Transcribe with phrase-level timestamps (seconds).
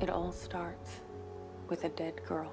[0.00, 1.00] It all starts
[1.68, 2.52] with a dead girl.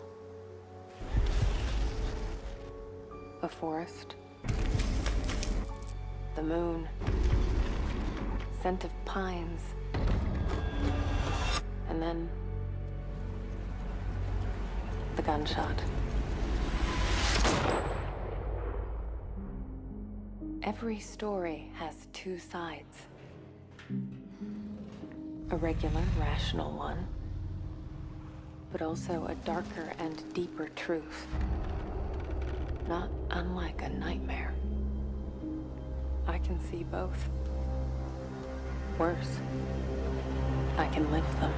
[3.44, 4.16] A forest.
[6.36, 6.88] The moon.
[8.62, 9.62] Scent of pines.
[11.88, 12.30] And then.
[15.16, 15.84] The gunshot.
[20.64, 23.04] Every story has two sides
[25.52, 27.08] a regular, rational one,
[28.78, 31.28] but also a darker and deeper truth.
[32.90, 34.54] Not unlike a nightmare.
[36.28, 37.30] I can see both.
[39.00, 39.40] Worse,
[40.78, 41.54] I can live them.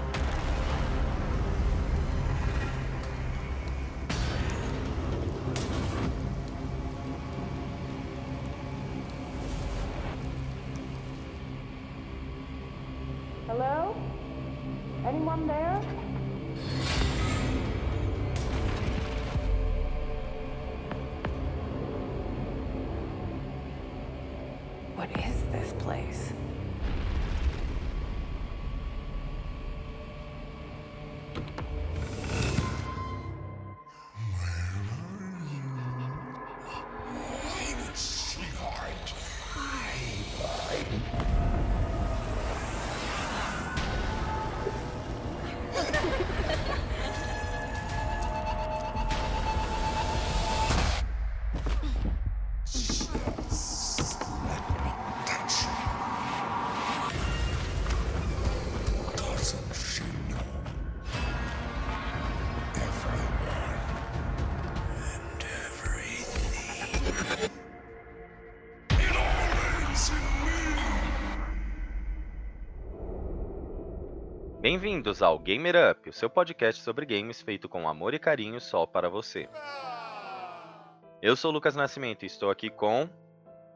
[74.60, 78.88] Bem-vindos ao Gamer Up, o seu podcast sobre games feito com amor e carinho só
[78.88, 79.48] para você.
[81.22, 83.08] Eu sou o Lucas Nascimento e estou aqui com.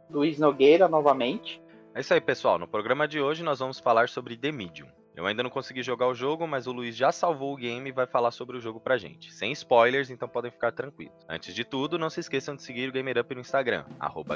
[0.09, 1.61] Luiz Nogueira novamente.
[1.93, 2.57] É isso aí, pessoal.
[2.57, 4.87] No programa de hoje nós vamos falar sobre The Medium.
[5.15, 7.93] Eu ainda não consegui jogar o jogo, mas o Luiz já salvou o game e
[7.93, 9.31] vai falar sobre o jogo pra gente.
[9.31, 11.13] Sem spoilers, então podem ficar tranquilos.
[11.29, 13.85] Antes de tudo, não se esqueçam de seguir o Gamer Up no Instagram,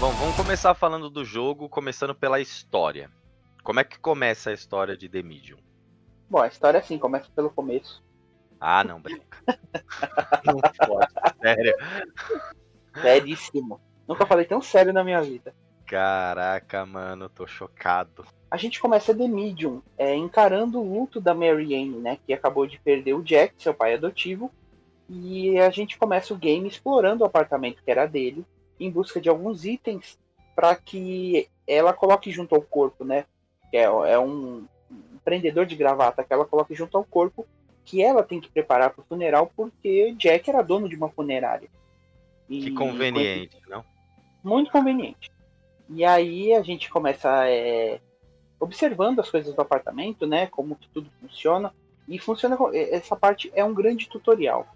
[0.00, 3.10] Bom, vamos começar falando do jogo, começando pela história.
[3.62, 5.58] Como é que começa a história de The Medium?
[6.30, 8.02] Bom, a história assim, começa pelo começo.
[8.66, 9.22] Ah, não, brinca.
[10.42, 11.76] não pode, sério.
[13.02, 13.78] Seríssimo.
[14.08, 15.54] Nunca falei tão sério na minha vida.
[15.86, 18.24] Caraca, mano, tô chocado.
[18.50, 22.18] A gente começa The Medium, é, encarando o luto da Mary Ann, né?
[22.26, 24.50] Que acabou de perder o Jack, seu pai adotivo.
[25.10, 28.46] E a gente começa o game explorando o apartamento que era dele,
[28.80, 30.18] em busca de alguns itens
[30.56, 33.26] para que ela coloque junto ao corpo, né?
[33.70, 34.66] Que é, é um
[35.22, 37.46] prendedor de gravata que ela coloque junto ao corpo,
[37.84, 41.68] que ela tem que preparar para o funeral, porque Jack era dono de uma funerária.
[42.48, 43.84] E Que conveniente, não?
[44.42, 45.30] muito conveniente.
[45.88, 48.00] E aí a gente começa é,
[48.60, 50.46] observando as coisas do apartamento, né?
[50.46, 51.72] Como que tudo funciona.
[52.06, 52.56] E funciona.
[52.72, 54.66] é, Essa parte é um grande tutorial.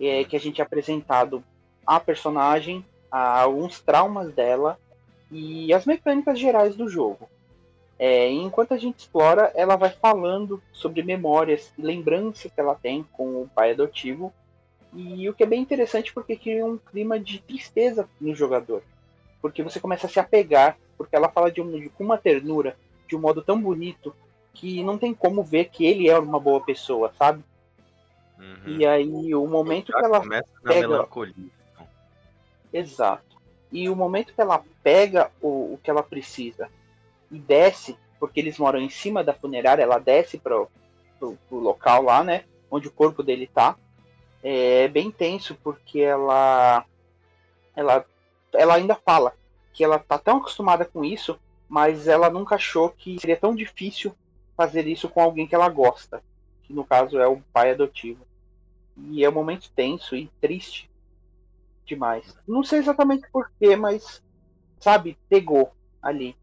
[0.00, 1.44] É, que a gente é apresentado
[1.86, 4.78] a personagem, a alguns traumas dela
[5.30, 7.28] e as mecânicas gerais do jogo.
[8.04, 13.04] É, enquanto a gente explora, ela vai falando sobre memórias e lembranças que ela tem
[13.12, 14.32] com o pai adotivo.
[14.92, 18.82] E o que é bem interessante porque cria um clima de tristeza no jogador
[19.42, 22.76] porque você começa a se apegar, porque ela fala de um, de- com uma ternura,
[23.08, 24.14] de um modo tão bonito,
[24.54, 27.42] que não tem como ver que ele é uma boa pessoa, sabe?
[28.38, 28.76] Uhum.
[28.78, 30.20] E aí, o momento que ela.
[30.20, 31.34] começa na pega- melancolia.
[31.74, 31.88] então.
[32.72, 33.36] Exato.
[33.72, 36.68] E o momento que ela pega o, o que ela precisa
[37.28, 40.70] e desce, porque eles moram em cima da funerária, ela desce pro,
[41.18, 42.44] pro, pro local lá, né?
[42.70, 43.76] Onde o corpo dele tá.
[44.40, 46.84] É bem tenso, porque ela.
[47.74, 48.06] Ela,
[48.54, 49.34] ela ainda fala
[49.72, 51.36] que ela tá tão acostumada com isso,
[51.68, 54.14] mas ela nunca achou que seria tão difícil
[54.56, 56.22] fazer isso com alguém que ela gosta.
[56.62, 58.24] Que no caso é o pai adotivo.
[58.96, 60.88] E é um momento tenso e triste
[61.84, 62.38] demais.
[62.46, 64.22] Não sei exatamente porquê, mas,
[64.78, 66.36] sabe, pegou ali.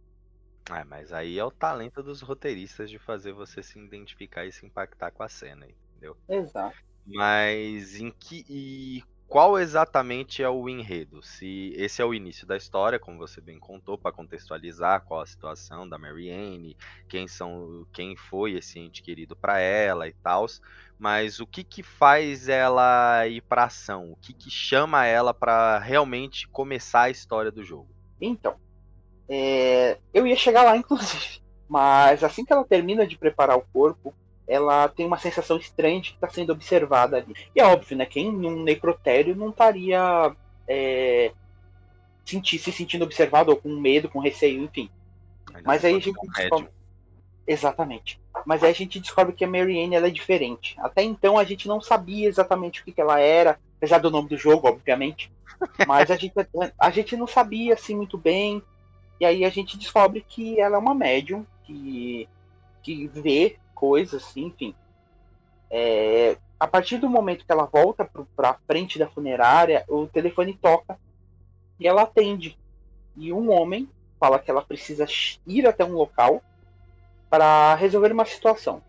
[0.69, 4.65] É, mas aí é o talento dos roteiristas de fazer você se identificar e se
[4.65, 6.15] impactar com a cena, entendeu?
[6.27, 6.77] Exato.
[7.05, 8.45] Mas em que.
[8.47, 11.21] E qual exatamente é o enredo?
[11.21, 15.25] Se esse é o início da história, como você bem contou, para contextualizar qual a
[15.25, 16.75] situação da Marianne,
[17.07, 20.45] quem são, quem foi esse ente querido para ela e tal.
[20.97, 24.11] Mas o que que faz ela ir para ação?
[24.11, 27.89] O que que chama ela para realmente começar a história do jogo?
[28.19, 28.59] Então,
[29.29, 31.39] é, eu ia chegar lá, inclusive.
[31.67, 34.13] Mas assim que ela termina de preparar o corpo,
[34.47, 37.35] ela tem uma sensação estranha de que está sendo observada ali.
[37.55, 38.05] E é óbvio, né?
[38.05, 40.35] Quem num necrotério não estaria
[40.67, 41.31] é,
[42.25, 44.89] sentir, se sentindo observado ou com medo, com receio, enfim.
[45.53, 46.69] Ainda Mas aí a gente um descobre...
[47.45, 48.19] Exatamente.
[48.45, 50.75] Mas aí a gente descobre que a Marianne ela é diferente.
[50.79, 54.29] Até então a gente não sabia exatamente o que, que ela era, apesar do nome
[54.29, 55.31] do jogo, obviamente.
[55.87, 56.33] Mas a gente,
[56.79, 58.63] a gente não sabia assim muito bem.
[59.19, 62.27] E aí a gente descobre que ela é uma médium que,
[62.81, 64.73] que vê coisas, assim, enfim.
[65.69, 70.99] É, a partir do momento que ela volta para frente da funerária, o telefone toca
[71.79, 72.57] e ela atende.
[73.15, 73.89] E um homem
[74.19, 75.05] fala que ela precisa
[75.47, 76.41] ir até um local
[77.29, 78.81] para resolver uma situação.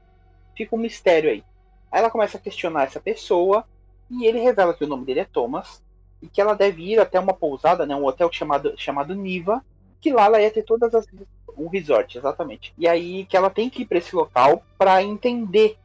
[0.56, 1.44] Fica um mistério aí.
[1.90, 3.64] Aí ela começa a questionar essa pessoa
[4.10, 5.82] e ele revela que o nome dele é Thomas
[6.22, 9.64] e que ela deve ir até uma pousada, né, um hotel chamado, chamado Niva,
[10.00, 11.06] que lá ela ia ter todas as
[11.56, 12.72] um resort, exatamente.
[12.78, 15.76] E aí que ela tem que ir para esse local para entender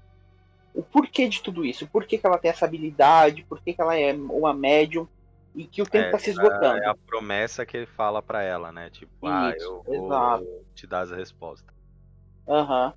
[0.73, 3.81] o porquê de tudo isso, por que, que ela tem essa habilidade, por que, que
[3.81, 5.07] ela é uma médium
[5.55, 6.83] e que o tempo está se esgotando.
[6.83, 8.89] É a promessa que ele fala para ela, né?
[8.89, 10.47] Tipo, ah, Isso, eu vou exato.
[10.75, 11.73] te dar as respostas.
[12.47, 12.93] Aham.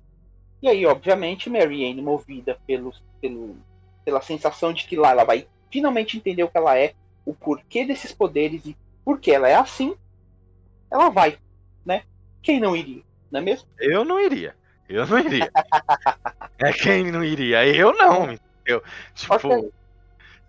[0.61, 3.55] E aí, obviamente, Marianne, movida pelo, pelo,
[4.03, 6.93] pela sensação de que lá ela vai finalmente entender o que ela é,
[7.25, 8.75] o porquê desses poderes e
[9.05, 9.95] por que ela é assim,
[10.91, 11.37] ela vai,
[11.85, 12.03] né?
[12.41, 13.67] Quem não iria, não é mesmo?
[13.79, 14.55] Eu não iria.
[14.87, 15.51] Eu não iria.
[16.57, 17.65] é quem não iria?
[17.67, 18.83] Eu não, entendeu?
[19.13, 19.71] Tipo, Ok.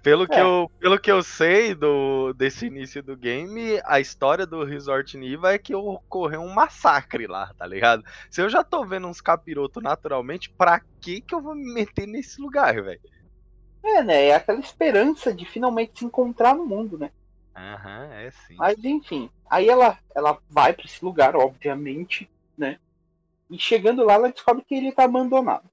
[0.02, 0.40] pelo, que É.
[0.40, 5.52] eu, pelo que eu sei do, desse início do game, a história do Resort Niva
[5.52, 8.02] é que ocorreu um massacre lá, tá ligado?
[8.30, 12.06] Se eu já tô vendo uns capirotos naturalmente, pra que que eu vou me meter
[12.06, 13.00] nesse lugar, velho?
[13.82, 14.26] É, né?
[14.26, 17.10] É aquela esperança de finalmente se encontrar no mundo, né?
[17.60, 18.56] Aham, é sim.
[18.56, 22.80] Mas enfim, aí ela, ela vai para esse lugar, obviamente, né?
[23.50, 25.68] E chegando lá, ela descobre que ele tá abandonado.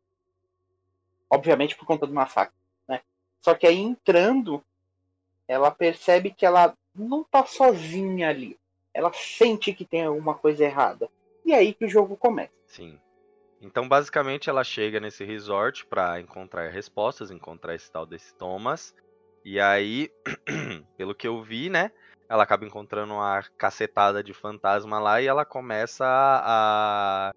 [1.30, 2.56] Obviamente por conta do massacre,
[2.88, 3.02] né?
[3.42, 4.62] Só que aí entrando,
[5.48, 8.60] ela percebe que ela não tá sozinha ali.
[8.94, 11.10] Ela sente que tem alguma coisa errada.
[11.46, 12.52] E é aí que o jogo começa.
[12.66, 13.00] Sim.
[13.62, 18.94] Então, basicamente, ela chega nesse resort pra encontrar respostas, encontrar esse tal desse Thomas.
[19.50, 20.12] E aí,
[20.98, 21.90] pelo que eu vi, né?
[22.28, 27.32] Ela acaba encontrando uma cacetada de fantasma lá e ela começa a.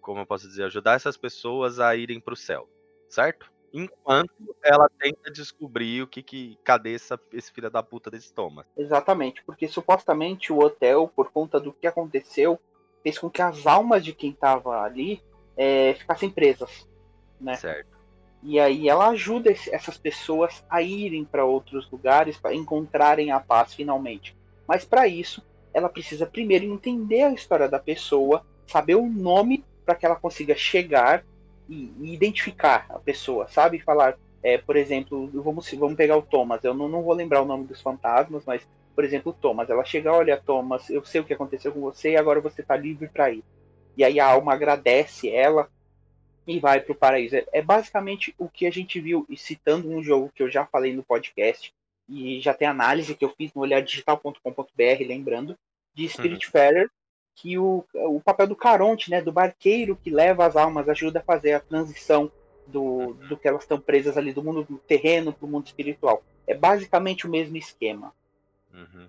[0.00, 0.64] Como eu posso dizer?
[0.64, 2.66] Ajudar essas pessoas a irem pro céu,
[3.06, 3.52] certo?
[3.70, 6.58] Enquanto ela tenta descobrir o que que.
[6.64, 8.64] Cadê essa, esse filho da puta desse Thomas?
[8.74, 12.58] Exatamente, porque supostamente o hotel, por conta do que aconteceu,
[13.02, 15.22] fez com que as almas de quem tava ali
[15.54, 16.88] é, ficassem presas,
[17.38, 17.56] né?
[17.56, 17.93] Certo.
[18.44, 23.72] E aí ela ajuda essas pessoas a irem para outros lugares para encontrarem a paz
[23.72, 24.36] finalmente.
[24.68, 29.94] Mas para isso, ela precisa primeiro entender a história da pessoa, saber o nome para
[29.94, 31.24] que ela consiga chegar
[31.68, 33.78] e, e identificar a pessoa, sabe?
[33.78, 36.62] Falar, é, por exemplo, vamos, vamos pegar o Thomas.
[36.62, 38.62] Eu não, não vou lembrar o nome dos fantasmas, mas
[38.94, 42.12] por exemplo, o Thomas, ela chega, olha, Thomas, eu sei o que aconteceu com você
[42.12, 43.42] e agora você tá livre para ir.
[43.96, 45.68] E aí a alma agradece ela
[46.46, 47.36] e vai pro paraíso.
[47.36, 50.66] É- É basicamente o que a gente viu, e citando um jogo que eu já
[50.66, 51.72] falei no podcast,
[52.08, 55.56] e já tem análise que eu fiz no olhardigital.com.br, lembrando,
[55.94, 56.90] de Spiritfarer,
[57.34, 61.22] que o, o papel do Caronte, né, do barqueiro que leva as almas, ajuda a
[61.22, 62.30] fazer a transição
[62.66, 66.22] do, do que elas estão presas ali do mundo terreno para o mundo espiritual.
[66.46, 68.14] É basicamente o mesmo esquema.
[68.72, 69.08] Uhum.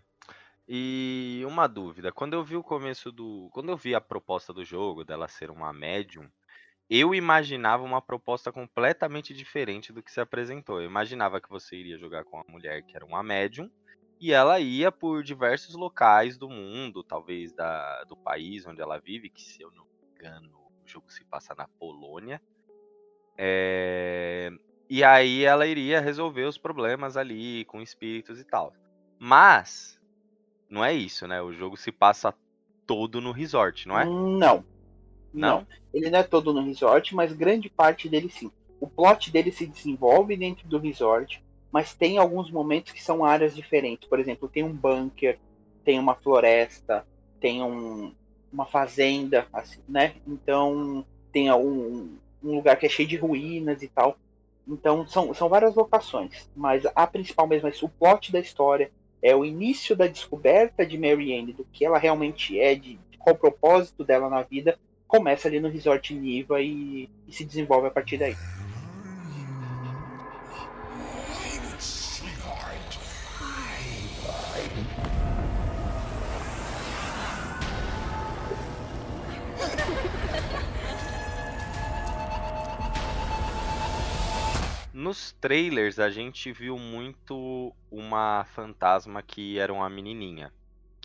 [0.68, 3.50] E uma dúvida, quando eu vi o começo do.
[3.51, 6.25] Quando eu vi a proposta do jogo, dela ser uma médium,
[6.89, 10.82] eu imaginava uma proposta completamente diferente do que se apresentou.
[10.82, 13.70] Eu imaginava que você iria jogar com uma mulher que era uma médium,
[14.20, 19.30] e ela ia por diversos locais do mundo, talvez da, do país onde ela vive,
[19.30, 22.42] que se eu não me engano, o jogo se passa na Polônia.
[23.38, 24.50] É,
[24.89, 28.74] E aí ela iria resolver os problemas ali com espíritos e tal.
[29.20, 30.00] Mas
[30.70, 31.42] não é isso, né?
[31.42, 32.34] O jogo se passa
[32.86, 34.06] todo no resort, não é?
[34.06, 34.63] Não.
[35.39, 35.68] Não?
[35.94, 38.51] Ele não é todo no resort, mas grande parte dele sim.
[38.80, 43.56] O plot dele se desenvolve dentro do resort, mas tem alguns momentos que são áreas
[43.56, 44.08] diferentes.
[44.08, 45.38] Por exemplo, tem um bunker,
[45.84, 47.06] tem uma floresta,
[47.39, 48.13] tem um,
[48.51, 50.15] uma fazenda, assim, né?
[50.27, 54.18] Então tem um, um lugar que é cheio de ruínas e tal.
[54.68, 59.36] Então são, são várias locações, mas a principal mesmo é o plot da história, é
[59.36, 63.39] o início da descoberta de Marianne, do que ela realmente é, de, de qual o
[63.39, 68.17] propósito dela na vida, começa ali no Resort Niva e, e se desenvolve a partir
[68.17, 68.35] daí.
[84.93, 90.51] Nos trailers a gente viu muito uma fantasma que era uma menininha.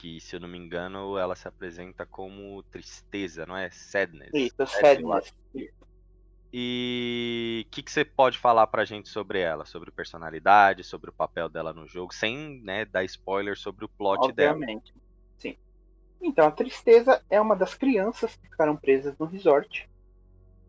[0.01, 3.69] Que, se eu não me engano, ela se apresenta como tristeza, não é?
[3.71, 4.31] Sadness.
[4.33, 5.35] Isso, Sadness.
[6.51, 9.67] E o que, que você pode falar pra gente sobre ela?
[9.67, 14.33] Sobre personalidade, sobre o papel dela no jogo, sem né, dar spoiler sobre o plot
[14.33, 14.55] dela.
[14.55, 14.95] Obviamente.
[15.39, 15.55] Sim.
[16.23, 19.87] Então, a tristeza é uma das crianças que ficaram presas no resort.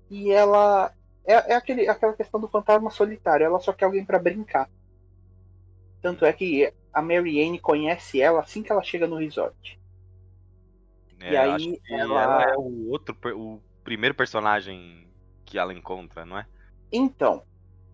[0.09, 3.45] E ela é, é aquele, aquela questão do fantasma solitário.
[3.45, 4.69] Ela só quer alguém pra brincar.
[6.01, 9.79] Tanto é que a Mary Anne conhece ela assim que ela chega no resort.
[11.21, 15.07] É, E aí ela- ela é o outro, o primeiro personagem
[15.45, 16.45] que ela encontra, não é?
[16.91, 17.43] Então,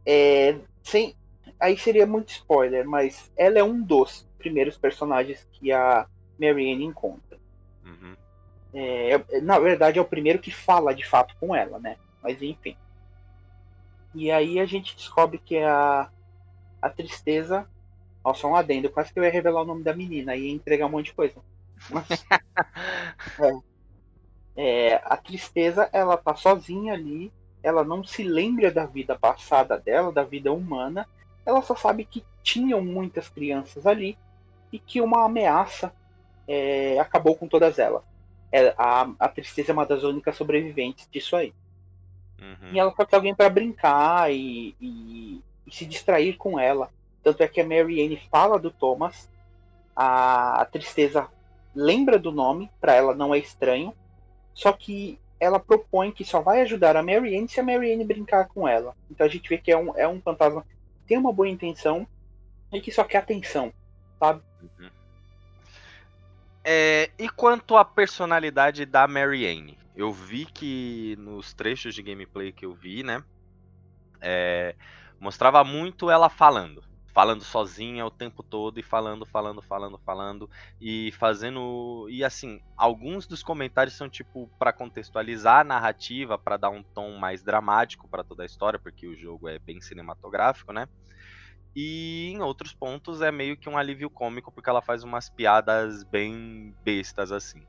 [0.06, 1.16] é, sem,
[1.60, 6.08] aí seria muito spoiler, mas ela é um dos primeiros personagens que a
[6.40, 7.38] Mary Anne encontra.
[7.86, 8.16] Uhum.
[8.74, 11.98] É, na verdade, é o primeiro que fala de fato com ela, né?
[12.22, 12.76] Mas enfim.
[14.14, 16.10] E aí a gente descobre que a,
[16.82, 17.68] a tristeza.
[18.28, 20.52] Ó, só um adendo, quase que eu ia revelar o nome da menina e ia
[20.54, 21.36] entregar um monte de coisa.
[21.90, 22.08] Mas,
[24.56, 27.32] é, a tristeza, ela tá sozinha ali,
[27.62, 31.08] ela não se lembra da vida passada dela, da vida humana,
[31.46, 34.18] ela só sabe que tinham muitas crianças ali
[34.72, 35.94] e que uma ameaça
[36.48, 38.04] é, acabou com todas elas.
[38.52, 41.54] É, a, a tristeza é uma das únicas sobreviventes disso aí.
[42.40, 42.74] Uhum.
[42.74, 46.90] E ela só quer alguém para brincar e, e- e se distrair com ela.
[47.28, 49.30] Tanto é que a Mary Anne fala do Thomas,
[49.94, 51.28] a, a tristeza
[51.76, 53.94] lembra do nome, para ela não é estranho,
[54.54, 58.06] só que ela propõe que só vai ajudar a Mary Anne se a Mary Anne
[58.06, 58.96] brincar com ela.
[59.12, 62.08] Então a gente vê que é um, é um fantasma que tem uma boa intenção
[62.72, 63.74] e que só quer atenção,
[64.18, 64.42] sabe?
[66.64, 69.78] É, e quanto à personalidade da Mary Anne?
[69.94, 73.22] Eu vi que nos trechos de gameplay que eu vi, né?
[74.22, 74.76] é,
[75.20, 76.84] mostrava muito ela falando.
[77.18, 80.48] Falando sozinha o tempo todo e falando, falando, falando, falando.
[80.80, 82.08] E fazendo.
[82.12, 87.18] E assim, alguns dos comentários são tipo pra contextualizar a narrativa, pra dar um tom
[87.18, 90.86] mais dramático pra toda a história, porque o jogo é bem cinematográfico, né?
[91.76, 96.04] E em outros pontos é meio que um alívio cômico, porque ela faz umas piadas
[96.04, 97.66] bem bestas assim.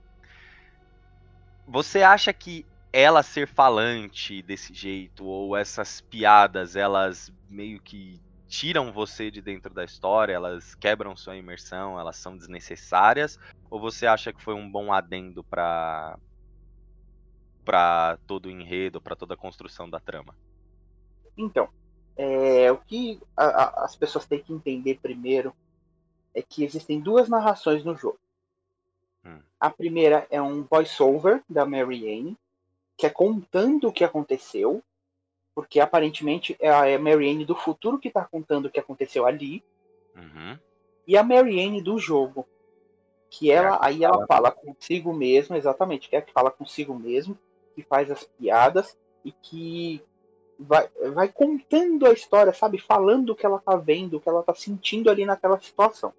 [1.67, 8.93] Você acha que ela ser falante desse jeito, ou essas piadas, elas meio que tiram
[8.93, 13.38] você de dentro da história, elas quebram sua imersão, elas são desnecessárias?
[13.71, 16.19] Ou você acha que foi um bom adendo pra,
[17.64, 20.35] pra todo o enredo, pra toda a construção da trama?
[21.37, 21.69] Então,
[22.17, 25.55] é, o que a- a- as pessoas têm que entender primeiro
[26.35, 28.19] é que existem duas narrações no jogo.
[29.25, 29.40] Hum.
[29.61, 32.37] A primeira é um voice-over da Mary Anne,
[32.97, 34.83] que é contando o que aconteceu,
[35.59, 39.61] porque aparentemente é a Mary Anne do futuro que está contando o que aconteceu ali,
[40.15, 40.57] Uhum.
[41.05, 42.47] e a Mary Anne do jogo,
[43.29, 46.33] que É a ela que aí ela fala- consigo mesmo, exatamente, que é a que
[46.33, 47.37] fala consigo mesmo,
[47.75, 50.00] que faz as piadas e que
[50.61, 52.79] vai, vai contando a história, sabe?
[52.79, 56.15] Falando o que ela tá vendo, o que ela tá sentindo ali naquela situação.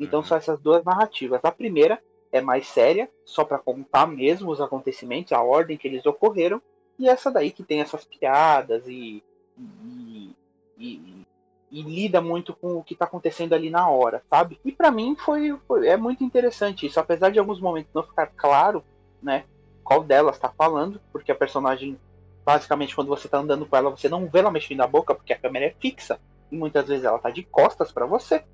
[0.00, 0.26] Então Uhum.
[0.26, 1.38] são essas duas narrativas.
[1.44, 2.02] A primeira
[2.32, 6.60] é mais séria, só para contar mesmo os acontecimentos, a ordem que eles ocorreram,
[6.98, 9.22] e essa daí que tem essas piadas e,
[9.58, 10.34] e,
[10.78, 11.26] e-
[11.70, 14.60] e lida muito com o que tá acontecendo ali na hora, sabe?
[14.64, 18.28] E para mim foi, foi- é muito interessante isso, apesar de alguns momentos não ficar
[18.28, 18.84] claro,
[19.22, 19.44] né,
[19.82, 21.98] qual delas tá falando, porque a personagem
[22.46, 25.32] basicamente quando você tá andando com ela, você não vê ela mexendo a boca porque
[25.32, 26.20] a câmera é fixa
[26.52, 28.44] e muitas vezes ela tá de costas para você.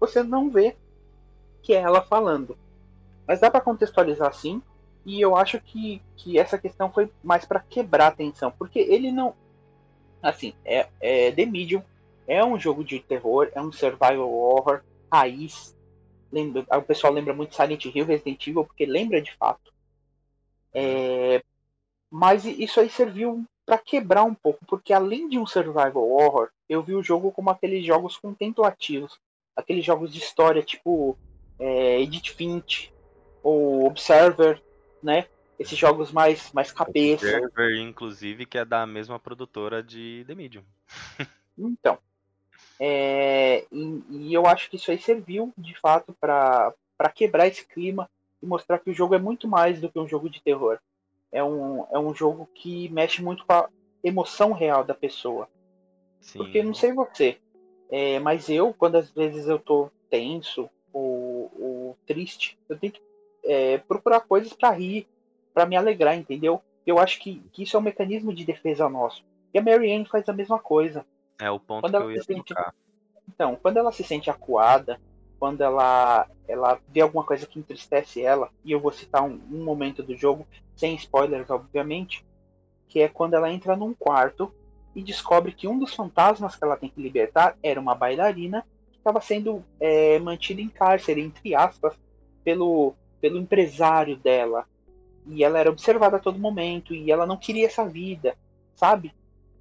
[0.00, 0.76] Você não vê
[1.62, 2.56] que é ela falando.
[3.26, 4.62] Mas dá para contextualizar sim,
[5.06, 9.12] e eu acho que, que essa questão foi mais para quebrar a tensão, porque ele
[9.12, 9.34] não
[10.20, 11.82] assim, é, é The Medium
[12.26, 15.76] é um jogo de terror, é um survival horror raiz.
[16.32, 19.72] Lembra, o pessoal lembra muito Silent Hill, Resident Evil, porque lembra de fato.
[20.74, 21.40] É,
[22.10, 26.82] mas isso aí serviu para quebrar um pouco, porque além de um survival horror, eu
[26.82, 29.20] vi o jogo como aqueles jogos contemplativos,
[29.54, 31.16] aqueles jogos de história tipo
[31.60, 32.92] é, Edith Finch
[33.40, 34.60] ou Observer,
[35.02, 35.26] né?
[35.58, 37.24] esses jogos mais, mais cabeça.
[37.24, 40.64] Observer, inclusive, que é da mesma produtora de The Medium.
[41.58, 41.98] Então,
[42.78, 46.74] é, e, e eu acho que isso aí serviu, de fato, para
[47.14, 48.10] quebrar esse clima
[48.42, 50.78] e mostrar que o jogo é muito mais do que um jogo de terror.
[51.32, 53.70] É um, é um jogo que mexe muito com a
[54.04, 55.48] emoção real da pessoa.
[56.20, 56.38] Sim.
[56.40, 57.38] Porque não sei você,
[57.90, 63.00] é, mas eu, quando às vezes eu tô tenso ou, ou triste, eu tenho que
[63.46, 65.06] é, procurar coisas para rir,
[65.54, 66.60] para me alegrar, entendeu?
[66.86, 69.24] Eu acho que, que, isso é um mecanismo de defesa nosso.
[69.52, 71.04] E a Mary Ann faz a mesma coisa.
[71.38, 72.54] É o ponto quando que eu ia se sente.
[73.28, 75.00] Então, quando ela se sente acuada,
[75.38, 79.64] quando ela, ela vê alguma coisa que entristece ela, e eu vou citar um, um
[79.64, 82.24] momento do jogo, sem spoilers, obviamente,
[82.88, 84.52] que é quando ela entra num quarto
[84.94, 88.98] e descobre que um dos fantasmas que ela tem que libertar era uma bailarina que
[88.98, 91.94] estava sendo é, mantida em cárcere, entre aspas,
[92.42, 92.94] pelo,
[93.26, 94.64] pelo empresário dela.
[95.26, 98.36] E ela era observada a todo momento, e ela não queria essa vida,
[98.76, 99.12] sabe?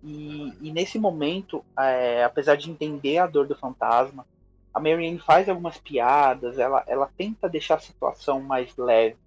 [0.04, 4.24] E, e nesse momento, é, apesar de entender a dor do fantasma,
[4.72, 9.18] a Marianne faz algumas piadas, ela, ela tenta deixar a situação mais leve.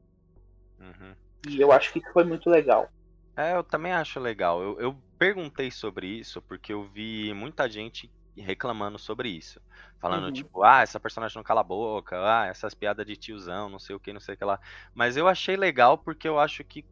[0.78, 1.14] Uhum.
[1.48, 2.88] E eu acho que isso foi muito legal.
[3.36, 4.62] É, eu também acho legal.
[4.62, 8.08] Eu, eu perguntei sobre isso porque eu vi muita gente
[8.40, 9.60] reclamando sobre isso.
[10.00, 10.32] Falando, Uhum.
[10.32, 13.96] tipo, ah, essa personagem não cala a boca, ah, essas piadas de tiozão, não sei
[13.96, 14.58] o que, não sei o que lá.
[14.94, 16.84] Mas eu achei legal porque eu acho que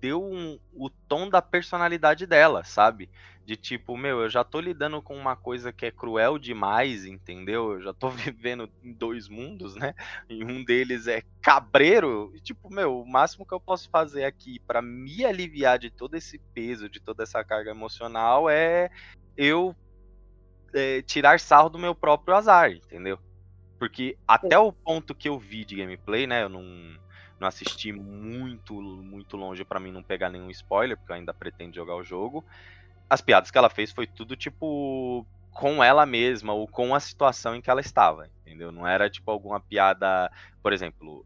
[0.00, 3.10] deu um- o tom da personalidade dela, sabe?
[3.44, 7.72] De tipo, meu, eu já tô lidando com uma coisa que é cruel demais, entendeu?
[7.74, 9.94] Eu já tô vivendo em dois mundos, né?
[10.28, 12.30] E um deles é cabreiro.
[12.34, 16.14] E, tipo, meu, o máximo que eu posso fazer aqui pra me aliviar de todo
[16.16, 18.88] esse peso, de toda essa carga emocional é
[19.36, 19.74] eu
[20.74, 23.18] é, tirar sarro do meu próprio azar, entendeu?
[23.78, 26.42] Porque até o ponto que eu vi de gameplay, né?
[26.44, 26.62] Eu não,
[27.40, 31.74] não assisti muito, muito longe pra mim não pegar nenhum spoiler, porque eu ainda pretendo
[31.74, 32.44] jogar o jogo.
[33.08, 37.54] As piadas que ela fez foi tudo tipo com ela mesma ou com a situação
[37.54, 38.72] em que ela estava, entendeu?
[38.72, 40.30] Não era tipo alguma piada,
[40.62, 41.24] por exemplo,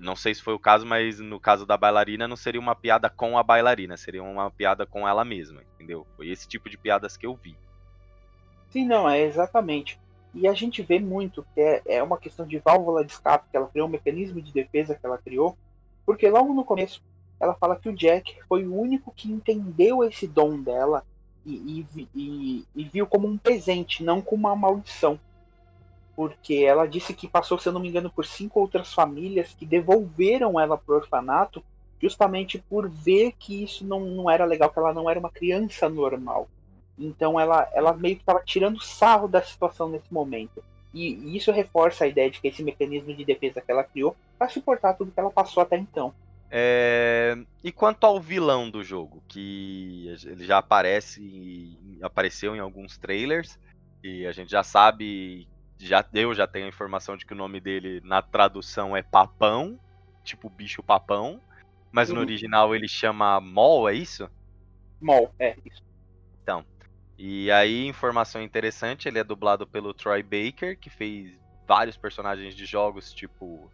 [0.00, 3.10] não sei se foi o caso, mas no caso da bailarina não seria uma piada
[3.10, 6.06] com a bailarina, seria uma piada com ela mesma, entendeu?
[6.16, 7.56] Foi esse tipo de piadas que eu vi.
[8.74, 9.98] Sim, não, é exatamente.
[10.34, 13.56] E a gente vê muito que é, é uma questão de válvula de escape, que
[13.56, 15.56] ela criou, um mecanismo de defesa que ela criou,
[16.04, 17.00] porque logo no começo
[17.40, 21.04] ela fala que o Jack foi o único que entendeu esse dom dela
[21.44, 25.20] e, e e- e viu como um presente, não como uma maldição.
[26.16, 29.66] Porque ela disse que passou, se eu não me engano, por cinco outras famílias que
[29.66, 31.64] devolveram ela pro orfanato
[32.00, 35.88] justamente por ver que isso não, não era legal, que ela não era uma criança
[35.88, 36.48] normal.
[36.98, 40.62] Então ela, ela meio que estava tirando sarro da situação nesse momento.
[40.92, 44.16] E, e isso reforça a ideia de que esse mecanismo de defesa que ela criou
[44.38, 46.14] para suportar tudo que ela passou até então.
[46.50, 52.96] É, E quanto ao vilão do jogo, que ele já aparece, e- apareceu em alguns
[52.98, 53.58] trailers
[54.02, 57.60] e a gente já sabe, já eu já tenho a informação de que o nome
[57.60, 59.80] dele na tradução é Papão,
[60.22, 61.42] tipo bicho papão,
[61.92, 62.20] mas no Uhum.
[62.20, 64.30] original ele chama Mol, é isso?
[65.00, 65.82] Mol, é isso.
[67.16, 72.66] E aí, informação interessante, ele é dublado pelo Troy Baker, que fez vários personagens de
[72.66, 73.70] jogos, tipo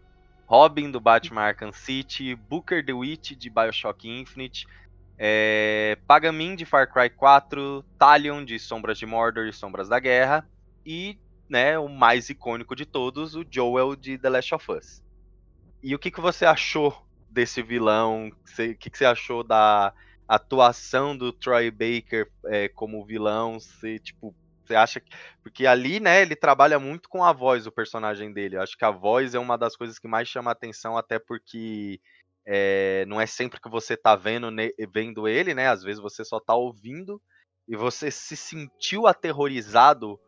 [0.46, 4.66] Robin do Batman Arkham City, Booker the Witch de Bioshock Infinite,
[5.16, 10.48] é, Pagamin de Far Cry 4, Talion de Sombras de Mordor e Sombras da Guerra,
[10.84, 15.02] e né, o mais icônico de todos, o Joel de The Last of Us.
[15.82, 16.96] E o que, que você achou
[17.28, 18.28] desse vilão?
[18.28, 19.92] O que, que você achou da
[20.36, 23.58] atuação do Troy Baker é, como vilão?
[23.58, 25.10] Você, tipo, você acha que.
[25.42, 28.56] Porque ali, né, ele trabalha muito com a voz do personagem dele.
[28.56, 32.00] Eu acho que a voz é uma das coisas que mais chama atenção, até porque
[32.46, 35.68] é, não é sempre que você tá vendo, ne- vendo ele, né?
[35.68, 37.20] Às vezes você só tá ouvindo
[37.68, 40.18] e você se sentiu aterrorizado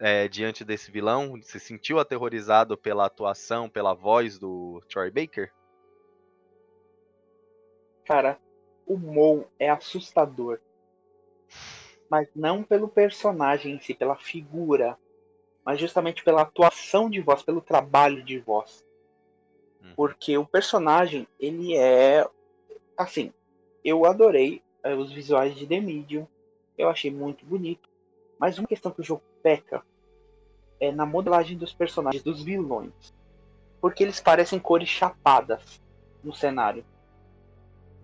[0.00, 1.40] é, diante desse vilão?
[1.42, 5.48] Se sentiu aterrorizado pela atuação, pela voz do Troy Baker?
[8.04, 8.36] Cara,
[8.86, 10.60] o Mol é assustador.
[12.10, 14.98] Mas não pelo personagem em si, pela figura.
[15.64, 18.84] Mas justamente pela atuação de voz, pelo trabalho de voz.
[19.82, 19.94] Uhum.
[19.94, 22.26] Porque o personagem, ele é.
[22.96, 23.32] Assim,
[23.84, 26.26] eu adorei eh, os visuais de The Medium.
[26.76, 27.88] Eu achei muito bonito.
[28.38, 29.82] Mas uma questão que o jogo peca
[30.80, 33.14] é na modelagem dos personagens, dos vilões.
[33.80, 35.80] Porque eles parecem cores chapadas
[36.22, 36.84] no cenário.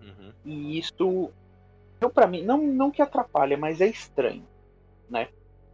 [0.01, 0.33] Uhum.
[0.45, 1.31] E isso,
[2.01, 4.47] eu para mim, não, não que atrapalha, mas é estranho,
[5.09, 5.29] né?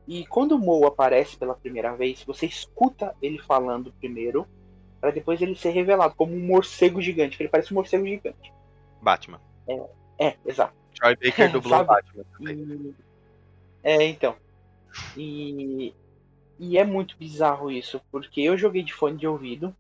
[0.07, 4.47] E quando o Mo aparece pela primeira vez, você escuta ele falando primeiro,
[5.01, 8.51] para depois ele ser revelado como um morcego gigante, que ele parece um morcego gigante.
[9.01, 9.39] Batman.
[10.19, 10.73] É, exato.
[10.95, 11.87] Troy Baker dublou o Sabe?
[11.87, 12.57] Batman também.
[12.57, 12.95] E-
[13.83, 14.35] É, então.
[15.15, 15.93] E,
[16.59, 19.75] e é muito bizarro isso, porque eu joguei de fone de ouvido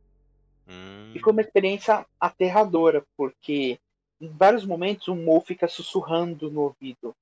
[0.67, 3.79] Hum, e foi uma experiência aterradora, porque
[4.19, 7.15] em vários momentos o Mo fica sussurrando no ouvido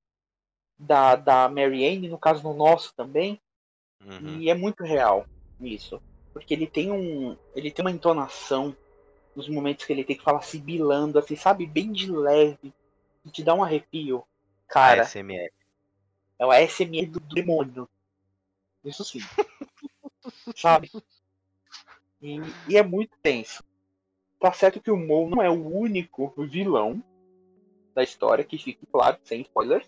[0.77, 3.39] da, da Mary Anne, no caso no nosso também,
[4.05, 4.39] uhum.
[4.39, 5.25] e é muito real
[5.61, 6.01] isso.
[6.31, 7.37] Porque ele tem um.
[7.55, 8.75] Ele tem uma entonação
[9.35, 12.73] nos momentos que ele tem que falar sibilando, assim, sabe, bem de leve,
[13.25, 14.23] e te dá um arrepio.
[14.67, 15.51] Cara, ASMR.
[16.39, 17.87] é o ASMR do demônio.
[18.83, 19.19] Isso sim.
[20.55, 20.91] Sabe?
[22.21, 23.63] E, e é muito tenso.
[24.43, 27.01] Tá certo que o Mo não é o único vilão
[27.95, 29.87] da história, que fique claro, sem spoilers,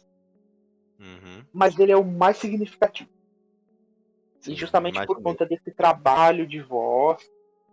[0.97, 1.43] Uhum.
[1.51, 3.09] mas ele é o mais significativo.
[4.39, 7.29] Sim, e justamente por conta desse trabalho de voz,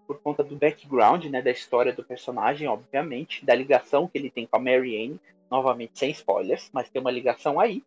[0.09, 4.45] por conta do background, né, da história do personagem, obviamente, da ligação que ele tem
[4.45, 7.85] com a Mary Anne, novamente sem spoilers, mas tem uma ligação aí.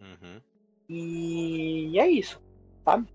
[0.00, 0.40] Uhum.
[0.88, 2.42] E é isso,
[2.86, 3.06] sabe?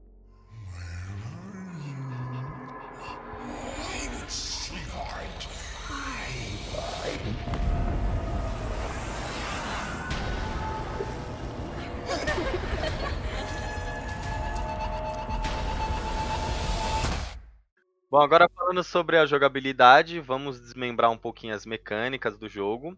[18.13, 22.95] Bom, agora falando sobre a jogabilidade, vamos desmembrar um pouquinho as mecânicas do jogo.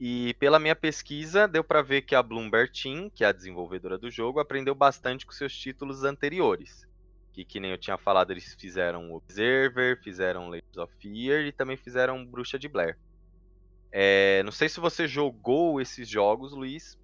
[0.00, 3.98] E pela minha pesquisa, deu pra ver que a Bloomberg Team, que é a desenvolvedora
[3.98, 6.87] do jogo, aprendeu bastante com seus títulos anteriores.
[7.38, 11.76] Que, que nem eu tinha falado, eles fizeram Observer, fizeram Layers of Fear e também
[11.76, 12.98] fizeram Bruxa de Blair.
[13.92, 16.98] É, não sei se você jogou esses jogos, Luiz,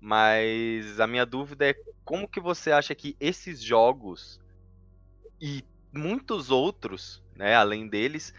[0.00, 1.74] mas a minha dúvida é
[2.06, 4.40] como que você acha que esses jogos
[5.38, 5.62] e
[5.92, 8.32] muitos outros, né, além deles,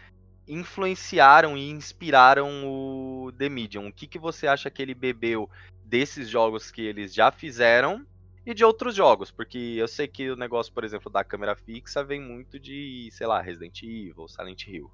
[0.48, 3.86] influenciaram e inspiraram o The Medium.
[3.86, 5.48] O que, que você acha que ele bebeu
[5.84, 8.04] desses jogos que eles já fizeram
[8.50, 9.30] e de outros jogos?
[9.30, 13.26] Porque eu sei que o negócio, por exemplo, da câmera fixa vem muito de, sei
[13.26, 14.90] lá, Resident Evil, Silent Hill.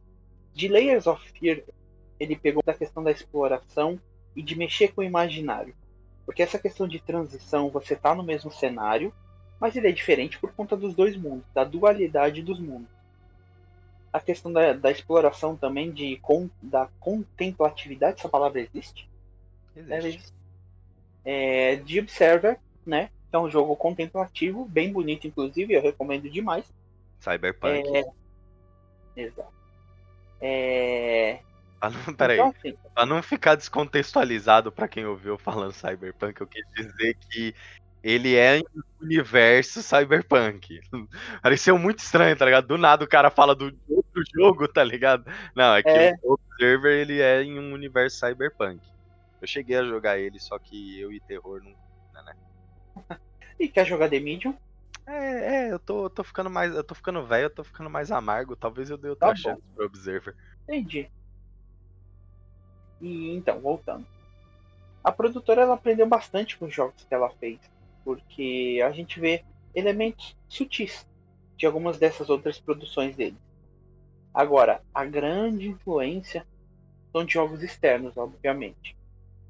[0.53, 1.63] De Layers of Fear,
[2.19, 4.01] ele pegou da questão da exploração
[4.35, 5.75] e de mexer com o imaginário.
[6.27, 9.15] Porque essa questão de transição, você tá no mesmo cenário,
[9.61, 12.89] mas ele é diferente por conta dos dois mundos, da dualidade dos mundos.
[14.13, 19.09] A questão da, da exploração também, de con- da contemplatividade, essa palavra existe?
[19.77, 20.33] Existe.
[21.25, 23.11] É, de Observer, né?
[23.35, 26.65] É um jogo contemplativo, bem bonito, inclusive, eu recomendo demais.
[27.19, 27.83] Cyberpunk.
[27.97, 28.05] É,
[29.17, 29.53] Exato.
[30.41, 31.41] É,
[31.83, 32.37] não, peraí.
[32.39, 37.55] então, assim, Pra não ficar descontextualizado pra quem ouviu falando Cyberpunk, eu quis dizer que
[38.03, 40.81] ele é em um universo Cyberpunk.
[41.43, 42.67] Pareceu muito estranho, tá ligado?
[42.67, 45.25] Do nada o cara fala do outro jogo, tá ligado?
[45.55, 46.15] Não, é que É.
[46.23, 48.81] o Observer ele é em um universo Cyberpunk.
[49.41, 51.75] Eu cheguei a jogar ele, só que eu e Terror não.
[53.59, 54.57] E quer jogar The Medium?
[55.07, 56.75] É, é, eu tô, eu tô ficando mais.
[56.75, 58.57] Eu tô ficando velho, eu tô ficando mais amargo.
[58.57, 60.35] Talvez eu dê outra Tá chance pro Observer.
[60.63, 61.11] Entendi.
[63.01, 64.07] E então, voltando.
[65.03, 67.61] A produtora ela aprendeu bastante com os jogos que ela fez,
[68.03, 71.07] porque a gente vê elementos sutis
[71.57, 73.37] de algumas dessas outras produções dele.
[74.33, 76.47] Agora, a grande influência
[77.13, 78.97] são de jogos externos, obviamente.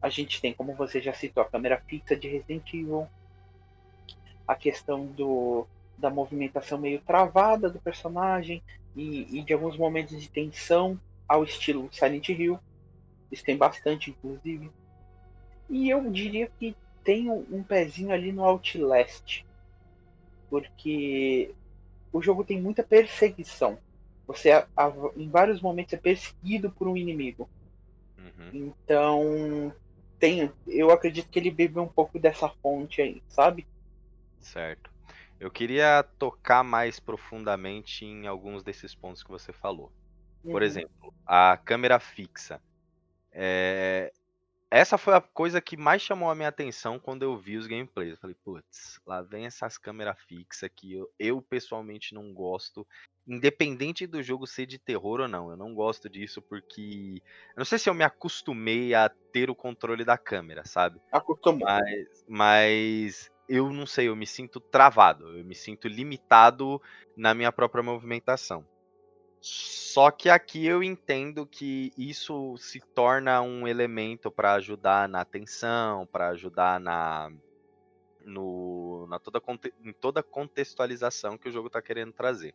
[0.02, 3.08] A gente tem, como você já citou, a câmera fixa de Resident Evil,
[4.46, 8.62] a questão do, da movimentação meio travada do personagem
[8.96, 12.58] e, e de alguns momentos de tensão ao estilo Silent Hill.
[13.30, 14.70] Isso tem bastante, inclusive.
[15.68, 19.44] E eu diria que tem um, pezinho ali no Outlast.
[20.48, 21.50] Porque
[22.12, 23.78] o jogo tem muita perseguição.
[24.26, 27.48] Você, a- a- em vários momentos, é perseguido por um inimigo.
[28.18, 28.72] Uhum.
[28.84, 29.74] Então,
[30.18, 33.66] tem, eu acredito que ele bebe um pouco dessa fonte aí, sabe?
[34.44, 34.90] Certo.
[35.40, 39.92] Eu queria tocar mais profundamente em alguns desses pontos que você falou.
[40.50, 40.66] Por Uhum.
[40.68, 42.60] exemplo, a câmera fixa.
[43.32, 44.12] É,
[44.70, 48.12] Essa foi a coisa que mais chamou a minha atenção quando eu vi os gameplays.
[48.12, 52.86] Eu falei, putz, lá vem essas câmeras fixas que eu, eu pessoalmente não gosto.
[53.26, 57.22] Independente do jogo ser de terror ou não, eu não gosto disso porque.
[57.56, 61.00] Eu não sei se eu me acostumei a ter o controle da câmera, sabe?
[61.12, 61.66] Acostumou.
[61.66, 66.80] Mas, mas eu não sei, eu me sinto travado, eu me sinto limitado
[67.16, 68.66] na minha própria movimentação.
[69.40, 76.06] Só que aqui eu entendo que isso se torna um elemento para ajudar na atenção,
[76.06, 77.30] para ajudar na
[78.24, 79.42] no, na toda,
[79.84, 82.54] em toda contextualização que o jogo está querendo trazer.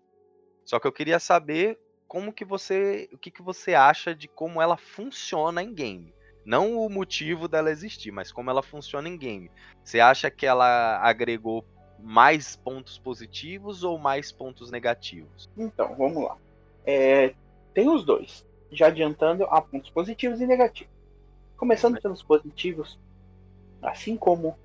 [0.65, 4.59] Só que eu queria saber como que você, o que, que você acha de como
[4.59, 6.11] ela funciona em game.
[6.45, 9.51] Não o motivo dela existir, mas como ela funciona em game.
[9.83, 11.65] Você acha que ela agregou
[11.99, 15.49] mais pontos positivos ou mais pontos negativos?
[15.57, 16.37] Então, vamos lá.
[16.85, 17.33] É,
[17.73, 18.45] tem os dois.
[18.71, 20.93] Já adiantando, há pontos positivos e negativos.
[21.57, 22.97] Começando pelos positivos,
[23.81, 24.57] assim como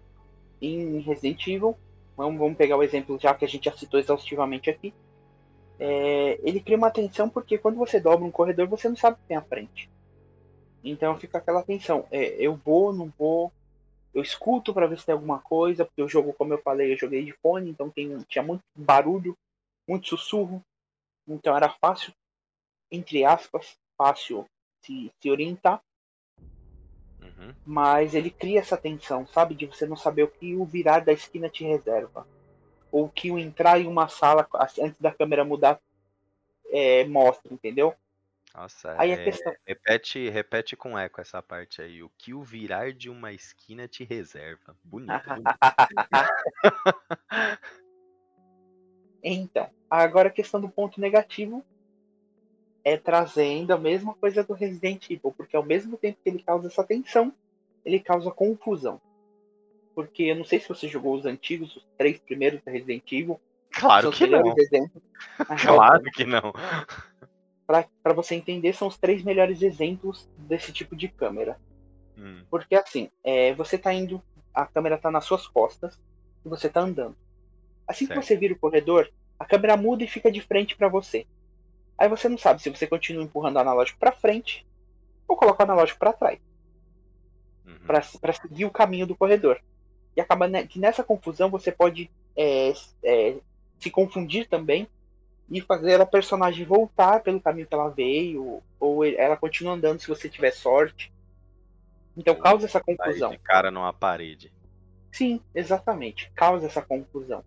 [0.61, 1.77] em Resident Evil,
[2.17, 4.95] vamos, vamos pegar o exemplo já que a gente já citou exaustivamente aqui.
[5.79, 9.21] É, ele cria uma tensão porque quando você dobra um corredor você não sabe o
[9.21, 9.91] que tem à frente.
[10.85, 12.07] Então fica aquela tensão.
[12.11, 13.51] É, eu vou, não vou.
[14.13, 16.99] Eu escuto para ver se tem alguma coisa, porque o jogo, como eu falei, eu
[16.99, 19.37] joguei de fone, então tem, tinha muito barulho,
[19.89, 20.63] muito sussurro.
[21.27, 22.13] Então era fácil,
[22.93, 24.45] entre aspas, fácil
[24.83, 25.83] se, se orientar.
[27.21, 27.55] Uhum.
[27.65, 29.55] Mas ele cria essa tensão, sabe?
[29.55, 32.27] De você não saber o que o virar da esquina te reserva.
[32.93, 34.47] Ou o que o entrar em uma sala
[34.79, 35.81] antes da câmera mudar
[36.67, 37.95] é, mostra, entendeu?
[38.55, 39.53] Nossa, Aí a é, questão.
[39.67, 42.05] repete, repete com eco essa parte aí.
[42.05, 44.77] O que o virar de uma esquina te reserva.
[44.85, 45.51] Bonito, bonito.
[49.27, 51.65] Então, agora a questão do ponto negativo
[52.85, 56.67] é trazendo a mesma coisa do Resident Evil, porque ao mesmo tempo que ele causa
[56.69, 57.33] essa tensão,
[57.85, 59.01] ele causa confusão.
[59.95, 63.41] Porque eu não sei se você jogou os antigos, os três primeiros do Resident Evil.
[63.71, 64.43] Claro que não.
[65.59, 66.53] Claro que não.
[67.67, 71.59] Para você entender, são os três melhores exemplos desse tipo de câmera.
[72.17, 74.23] Hum, Porque assim, é, você tá indo,
[74.53, 75.99] a câmera tá nas suas costas
[76.45, 77.17] e você tá andando.
[77.87, 78.21] Assim Certo.
[78.21, 81.27] que você vira o corredor, a câmera muda e fica de frente para você.
[81.97, 84.67] Aí você não sabe se você continua empurrando o analógico para frente
[85.27, 86.39] ou coloca o analógico para trás,
[87.67, 87.79] uhum.
[87.87, 89.61] para seguir o caminho do corredor.
[90.17, 92.73] E acaba que nessa confusão você pode é,
[93.03, 93.37] é,
[93.79, 94.89] se confundir também
[95.51, 100.09] e fazer a personagem voltar pelo caminho que ela veio, ou ela continua andando se
[100.09, 101.13] você tiver sorte.
[102.17, 103.31] Então causa essa Aí confusão.
[103.31, 104.53] de cara numa parede.
[105.13, 106.31] Sim, exatamente.
[106.35, 107.45] Causa essa confusão.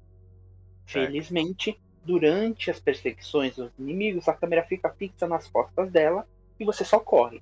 [0.85, 1.05] Certo.
[1.05, 6.27] Felizmente, durante as perseguições dos inimigos, a câmera fica fixa nas costas dela
[6.59, 7.41] e você só corre.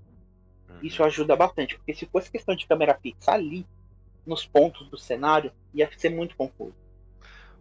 [0.70, 0.80] Uhum.
[0.82, 3.66] Isso ajuda bastante, porque se fosse questão de câmera fixa ali,
[4.26, 6.74] nos pontos do cenário, ia ser muito confuso.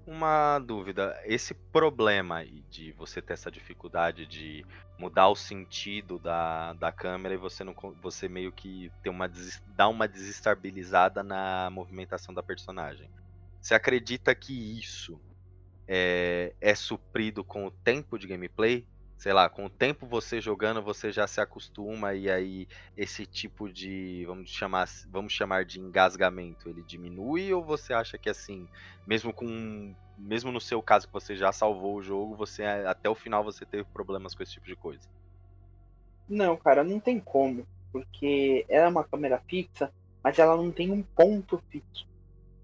[0.06, 4.62] Uma dúvida, esse problema de você ter essa dificuldade de
[4.98, 9.26] mudar o sentido da, da câmera e você não você meio que ter uma
[9.64, 13.10] dá uma desestabilizada na movimentação da personagem.
[13.62, 15.18] Você acredita que isso
[15.88, 18.86] é, é suprido com o tempo de gameplay?
[19.16, 23.72] Sei lá, com o tempo você jogando, você já se acostuma e aí esse tipo
[23.72, 28.68] de, vamos chamar, vamos chamar de engasgamento, ele diminui ou você acha que assim,
[29.06, 33.14] mesmo com mesmo no seu caso que você já salvou o jogo, você até o
[33.14, 35.08] final você teve problemas com esse tipo de coisa?
[36.28, 40.90] Não, cara, não tem como, porque ela é uma câmera fixa, mas ela não tem
[40.90, 42.06] um ponto fixo.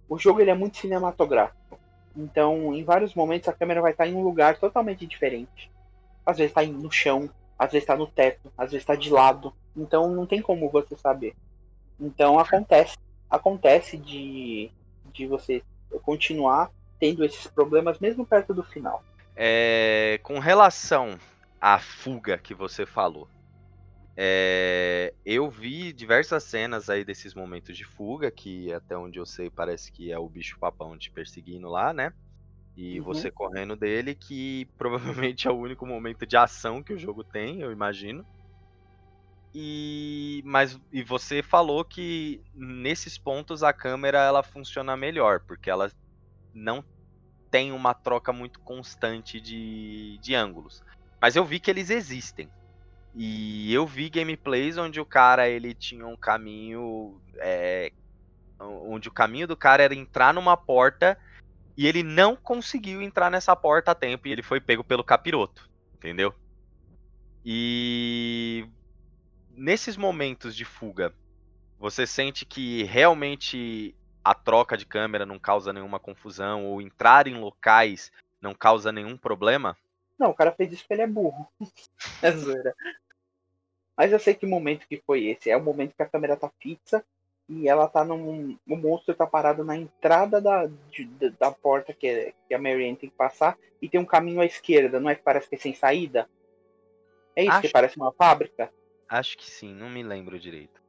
[0.09, 1.81] O jogo ele é muito cinematográfico.
[2.17, 5.71] Então, em vários momentos a câmera vai estar em um lugar totalmente diferente.
[6.25, 9.53] Às vezes está no chão, às vezes está no teto, às vezes está de lado.
[9.77, 11.35] Então não tem como você saber.
[11.99, 12.97] Então acontece,
[13.29, 14.71] acontece de,
[15.13, 15.63] de você
[16.03, 19.03] continuar tendo esses problemas mesmo perto do final.
[19.37, 21.19] É, com relação
[21.61, 23.29] à fuga que você falou,
[24.17, 29.49] é, eu vi diversas cenas aí desses momentos de fuga, que até onde eu sei
[29.49, 32.13] parece que é o bicho papão te perseguindo lá, né?
[32.77, 33.03] E Uhum.
[33.03, 34.69] você correndo dele, que
[35.37, 38.27] provavelmente é o único momento de ação que o jogo tem, eu imagino.
[39.55, 45.91] E mas e você falou que nesses pontos a câmera ela funciona melhor, porque ela
[46.55, 46.85] não
[47.51, 50.81] tem uma troca muito constante de, de ângulos.
[51.23, 52.53] Mas eu vi que eles existem.
[53.15, 57.23] E eu vi gameplays onde o cara ele tinha um caminho.
[57.43, 57.93] é,
[58.61, 61.19] onde o caminho do cara era entrar numa porta
[61.81, 65.67] e ele não conseguiu entrar nessa porta a tempo e ele foi pego pelo capiroto.
[65.95, 66.35] Entendeu?
[67.43, 68.69] E
[69.49, 71.15] nesses momentos de fuga,
[71.79, 77.41] você sente que realmente a troca de câmera não causa nenhuma confusão ou entrar em
[77.41, 78.13] locais
[78.43, 79.75] não causa nenhum problema?
[80.19, 81.49] Não, o cara fez isso porque ele é burro.
[82.21, 82.75] é zoeira.
[83.97, 85.49] Mas eu sei que momento que foi esse.
[85.49, 87.03] É o momento que a câmera tá fixa
[87.51, 88.57] e ela tá num.
[88.69, 92.97] O monstro tá parado na entrada da, de- da, porta que, é- que a Marianne
[92.97, 95.59] tem que passar e tem um caminho à esquerda, não é que parece que é
[95.59, 96.31] sem saída?
[97.35, 98.73] É isso que Acho- parece uma fábrica?
[99.09, 100.81] Acho que sim, não me lembro direito.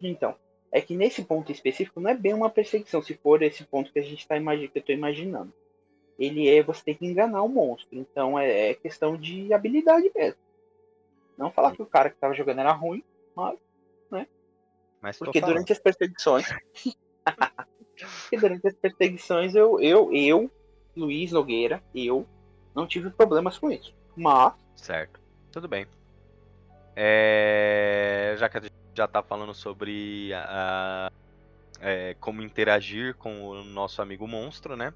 [0.00, 0.34] Então,
[0.72, 3.98] é que nesse ponto específico não é bem uma perseguição, se for esse ponto que
[3.98, 5.52] a gente tá imagi- que eu tô imaginando.
[6.18, 7.98] Ele é você tem que enganar o monstro.
[7.98, 10.38] Então é, é questão de habilidade mesmo.
[11.36, 13.02] Não falar que o cara que tava jogando era ruim,
[13.34, 13.58] mas.
[15.04, 16.46] Mas Porque durante as perseguições.
[18.22, 20.50] porque durante as perseguições eu, eu, eu,
[20.96, 22.26] Luiz Nogueira, eu,
[22.74, 23.94] não tive problemas com isso.
[24.16, 25.20] Mas, Certo.
[25.52, 25.86] Tudo bem.
[26.96, 31.12] É, Já que a gente já tá falando sobre a-
[31.80, 34.94] é, como interagir com o nosso amigo monstro, né?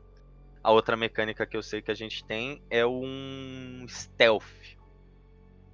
[0.64, 4.78] A outra mecânica que eu sei que a gente tem é um stealth.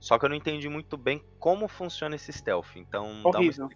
[0.01, 2.75] Só que eu não entendi muito bem como funciona esse stealth.
[2.75, 3.68] Então dá uma, horrível.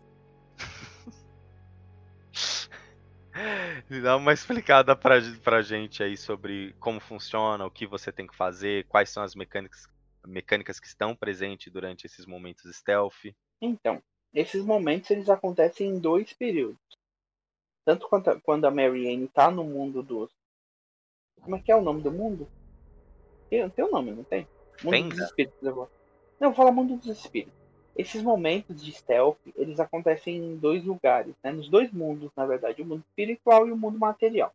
[4.03, 8.37] dá uma explicada pra, pra gente aí sobre como funciona, o que você tem que
[8.37, 9.87] fazer, quais são as mecânicas,
[10.27, 13.35] mecânicas que estão presentes durante esses momentos stealth.
[13.61, 16.79] Então, esses momentos eles acontecem em dois períodos.
[17.85, 20.31] Tanto quanto a- quando a Mary Anne tá no mundo dos.
[21.41, 22.49] Como é que é o nome do mundo?
[23.49, 24.47] Tem, tem um nome, não tem?
[24.83, 25.91] Mundo dos Espíritos agora.
[26.39, 27.58] Não, fala Mundo dos Espíritos.
[27.99, 31.51] Esses momentos de stealth, eles acontecem em dois lugares, né?
[31.51, 34.55] Nos dois mundos, na verdade, o mundo espiritual e o mundo material.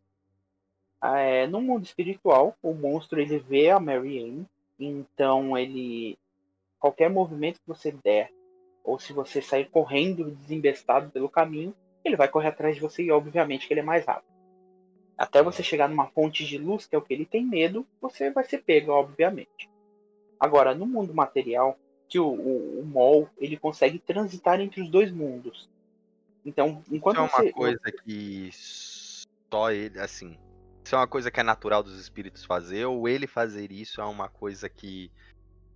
[0.98, 4.46] Ah, É, no mundo espiritual, o monstro ele vê a Mary Anne,
[4.80, 6.18] então ele
[6.80, 8.30] qualquer movimento que você der
[8.82, 13.10] ou se você sair correndo desembestado pelo caminho, ele vai correr atrás de você e
[13.10, 14.32] obviamente que ele é mais rápido.
[15.16, 18.30] Até você chegar numa fonte de luz, que é o que ele tem medo, você
[18.30, 19.70] vai ser pego, obviamente.
[20.40, 21.78] Agora, no mundo material,
[22.14, 25.68] que o, o, o Mol ele consegue transitar entre os dois mundos.
[26.46, 28.50] Então, enquanto Isso é você uma coisa que
[29.50, 30.38] só ele, assim.
[30.84, 34.04] Isso é uma coisa que é natural dos espíritos fazer, ou ele fazer isso é
[34.04, 35.10] uma coisa que,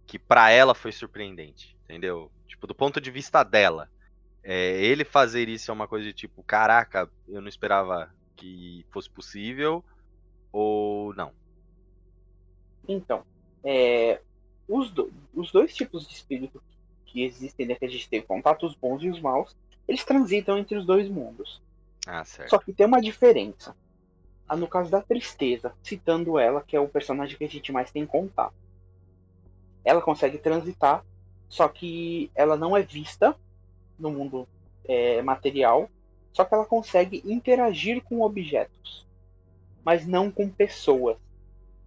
[0.07, 2.31] que para ela foi surpreendente, entendeu?
[2.47, 3.91] Tipo, do ponto de vista dela.
[4.45, 9.11] É, ele fazer isso é uma coisa de tipo, caraca, eu não esperava que fosse
[9.11, 9.85] possível,
[10.53, 11.33] ou não.
[12.87, 13.25] Então,
[13.65, 14.21] é,
[14.69, 16.63] os, do- os dois tipos de espírito
[17.07, 20.59] que existem, né, que a gente tem contato, os bons e os maus, eles transitam
[20.59, 21.61] entre os dois mundos.
[22.07, 22.51] Ah, certo.
[22.51, 23.75] Só que tem uma diferença.
[24.49, 27.91] Ah, No caso da tristeza, citando ela, que é o personagem que a gente mais
[27.91, 28.55] tem contato.
[29.85, 31.05] Ela consegue transitar,
[31.49, 33.35] só que ela não é vista
[33.99, 34.47] no mundo
[34.87, 35.89] é, material,
[36.33, 39.07] só que ela consegue interagir com objetos,
[39.85, 41.17] mas não com pessoas.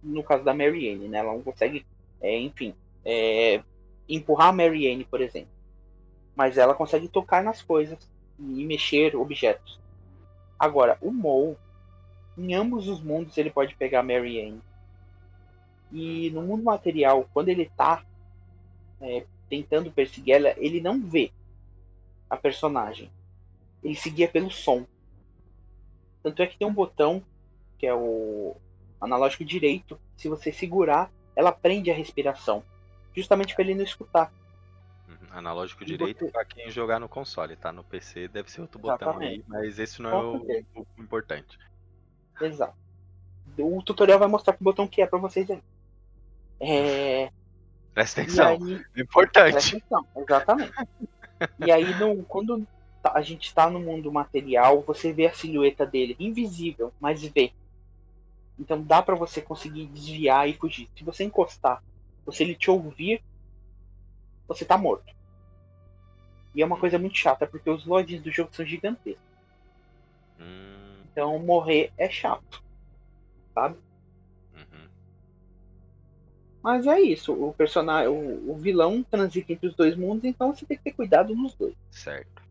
[0.02, 1.18] No caso da Mary Anne, né?
[1.18, 1.86] Ela não consegue,
[2.22, 3.62] é, enfim, é,
[4.08, 5.50] empurrar a Mary Anne, por exemplo.
[6.34, 7.98] Mas ela consegue tocar nas coisas
[8.38, 9.78] e mexer objetos.
[10.58, 11.56] Agora, o Mole,
[12.38, 14.62] em ambos os mundos ele pode pegar a Mary Anne.
[15.90, 18.04] E no mundo material, quando ele tá
[19.00, 21.30] é, tentando perseguir ela, ele não vê
[22.30, 23.10] a personagem.
[23.82, 24.86] Ele seguia pelo som.
[26.22, 27.22] Tanto é que tem um botão,
[27.76, 28.56] que é o
[29.00, 32.62] analógico direito, se você segurar, ela prende a respiração.
[33.14, 34.32] Justamente para ele não escutar.
[35.08, 37.70] Uhum, Analógico E direito pra quem jogar no console, tá?
[37.72, 39.44] No PC deve ser outro botão aí, Exatamente.
[39.48, 40.36] mas esse não é o,
[40.74, 41.58] o importante.
[42.40, 42.74] Exato.
[43.58, 45.62] O tutorial vai mostrar que botão que é para vocês aí.
[46.60, 47.30] É,
[47.92, 49.52] Presta atenção, aí, importante.
[49.52, 50.72] Presta atenção, exatamente.
[51.58, 52.66] E aí, no- quando
[53.02, 57.52] tá- a gente está no mundo material, você vê a silhueta dele, invisível, mas vê.
[58.58, 60.88] Então dá para você conseguir desviar e fugir.
[60.96, 61.82] Se você encostar,
[62.30, 63.22] se ele te ouvir,
[64.46, 65.12] você tá morto.
[66.54, 69.22] E é uma coisa muito chata, porque os lodges do jogo são gigantescos.
[70.38, 72.62] Hum, Então morrer é chato.
[73.54, 73.78] Sabe?
[74.54, 74.88] uhum.
[76.62, 77.32] Mas é isso.
[77.32, 80.92] O personagem, o, o vilão transita entre os dois mundos, então você tem que ter
[80.92, 81.74] cuidado nos dois.
[81.90, 82.41] Certo.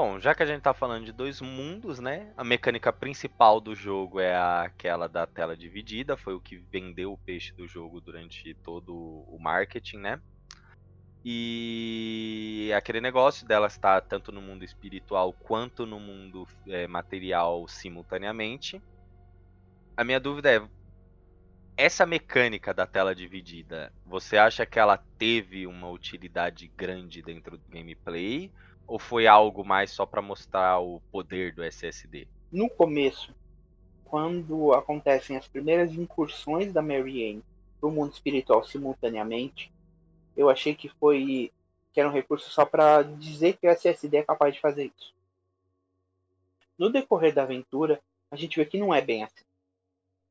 [0.00, 2.32] Bom, já que a gente tá falando de dois mundos, né?
[2.36, 7.18] A mecânica principal do jogo é aquela da tela dividida, foi o que vendeu o
[7.18, 10.22] peixe do jogo durante todo o marketing, né?
[11.24, 18.80] E aquele negócio dela estar tanto no mundo espiritual quanto no mundo é, material simultaneamente.
[19.96, 20.62] A minha dúvida é:
[21.76, 27.68] essa mecânica da tela dividida, você acha que ela teve uma utilidade grande dentro do
[27.68, 28.48] gameplay?
[28.88, 32.26] Ou foi algo mais só pra mostrar o poder do SSD?
[32.50, 33.34] no começo,
[34.04, 37.44] quando acontecem as primeiras incursões da Mary Anne
[37.78, 39.70] pro mundo espiritual simultaneamente,
[40.36, 41.52] eu achei que foi
[41.92, 45.12] que era um recurso só para dizer que o SSD é capaz de fazer isso.
[46.78, 49.44] No decorrer da aventura, a gente vê que não é bem assim.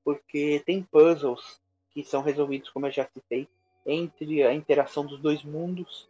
[0.04, 1.60] Porque tem puzzles
[1.92, 3.48] que são resolvidos, como eu já citei,
[3.86, 6.08] entre a interação dos dois mundos.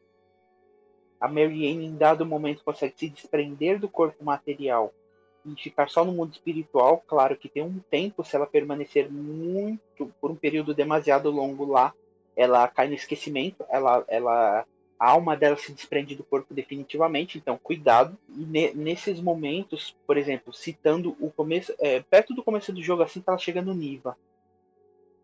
[1.19, 4.93] A Mary Anne, em dado momento, consegue se desprender do corpo material
[5.45, 7.03] e ficar só no mundo espiritual.
[7.07, 11.93] Claro que tem um tempo, se ela permanecer muito, por um período demasiado longo lá,
[12.35, 14.65] ela cai no esquecimento, ela, ela
[14.99, 18.17] a alma dela se desprende do corpo definitivamente, então cuidado.
[18.29, 23.03] E ne, nesses momentos, por exemplo, citando o começo, é, perto do começo do jogo,
[23.03, 24.17] assim que ela chega no Niva,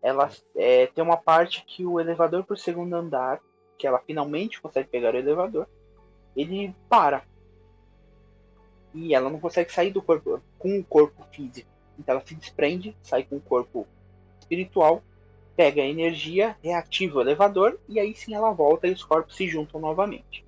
[0.01, 3.39] ela é, tem uma parte que o elevador pro segundo andar,
[3.77, 5.67] que ela finalmente consegue pegar o elevador,
[6.35, 7.23] ele para.
[8.93, 11.69] E ela não consegue sair do corpo com o corpo físico.
[11.97, 13.87] Então ela se desprende, sai com o corpo
[14.39, 15.03] espiritual
[15.55, 19.47] pega a energia, reativa o elevador e aí sim ela volta e os corpos se
[19.47, 20.43] juntam novamente.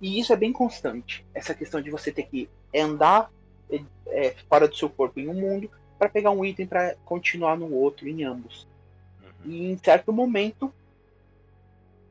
[0.00, 1.24] E isso é bem constante.
[1.32, 3.30] Essa questão de você ter que andar
[4.08, 7.72] é, fora do seu corpo em um mundo para pegar um item para continuar no
[7.72, 8.66] outro, em ambos.
[9.22, 9.52] Uhum.
[9.52, 10.72] E em certo momento,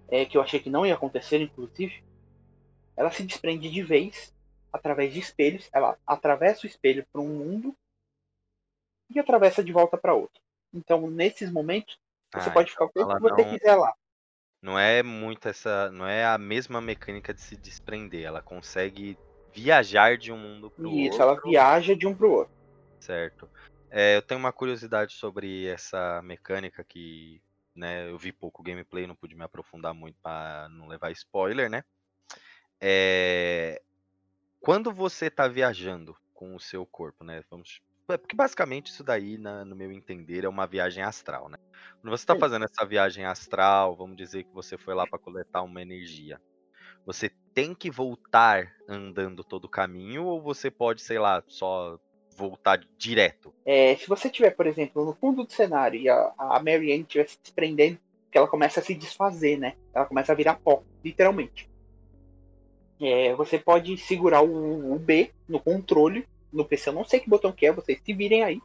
[0.08, 2.02] é, que eu achei que não ia acontecer, inclusive,
[3.02, 4.32] ela se desprende de vez
[4.72, 5.68] através de espelhos.
[5.74, 7.76] Ela atravessa o espelho para um mundo
[9.10, 10.40] e atravessa de volta para outro.
[10.72, 11.98] Então, nesses momentos,
[12.32, 13.94] você ah, pode ficar então o que você não, quiser lá.
[14.62, 15.90] Não é muito essa.
[15.92, 18.24] Não é a mesma mecânica de se desprender.
[18.24, 19.18] Ela consegue
[19.52, 21.10] viajar de um mundo pro Isso, outro.
[21.10, 22.54] Isso, ela viaja de um pro outro.
[23.00, 23.50] Certo.
[23.90, 27.42] É, eu tenho uma curiosidade sobre essa mecânica que.
[27.74, 31.84] Né, eu vi pouco gameplay, não pude me aprofundar muito para não levar spoiler, né?
[32.82, 33.82] É,
[34.60, 37.44] quando você está viajando com o seu corpo, né?
[37.50, 41.58] Vamos é porque basicamente isso daí, na, no meu entender, é uma viagem astral, né?
[42.02, 45.62] Quando você está fazendo essa viagem astral, vamos dizer que você foi lá para coletar
[45.62, 46.42] uma energia.
[47.06, 51.98] Você tem que voltar andando todo o caminho ou você pode, sei lá, só
[52.36, 53.54] voltar direto?
[53.66, 57.02] É, se você tiver, por exemplo, no fundo do cenário e a, a Mary Ann
[57.02, 58.00] estiver se desprendendo,
[58.32, 59.76] que ela começa a se desfazer, né?
[59.94, 61.71] Ela começa a virar pó, literalmente.
[63.02, 67.30] É, você pode segurar o, o B no controle no PC, eu não sei que
[67.30, 68.62] botão que é, vocês se virem aí.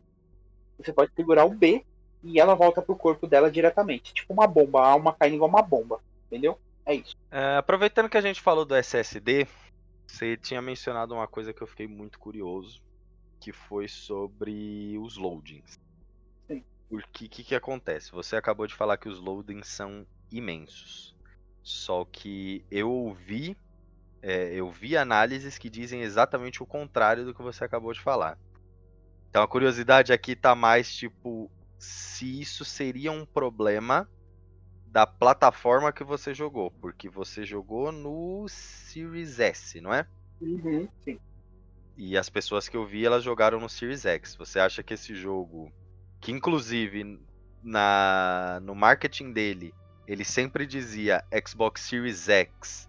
[0.79, 1.85] Você pode segurar o B
[2.23, 4.13] e ela volta pro corpo dela diretamente.
[4.13, 6.01] Tipo uma bomba, a alma caindo igual uma bomba.
[6.27, 6.59] Entendeu?
[6.85, 7.17] É isso.
[7.31, 9.47] É, aproveitando que a gente falou do SSD,
[10.07, 12.83] você tinha mencionado uma coisa que eu fiquei muito curioso,
[13.41, 15.79] que foi sobre os loadings.
[16.47, 16.63] Sim.
[16.89, 18.13] Porque o que, que acontece?
[18.13, 21.15] Você acabou de falar que os loadings são imensos.
[21.63, 23.57] Só que eu ouvi
[24.23, 28.39] é, eu vi análises que dizem exatamente o contrário do que você acabou de falar.
[29.29, 34.09] Então a curiosidade aqui tá mais tipo se isso seria um problema
[34.87, 40.07] da plataforma que você jogou, porque você jogou no Series S, não é?
[40.41, 41.19] Uhum, sim.
[41.97, 44.35] E as pessoas que eu vi, elas jogaram no Series X.
[44.37, 45.71] Você acha que esse jogo,
[46.21, 47.21] que inclusive
[47.63, 49.75] na no marketing dele,
[50.07, 52.89] ele sempre dizia Xbox Series X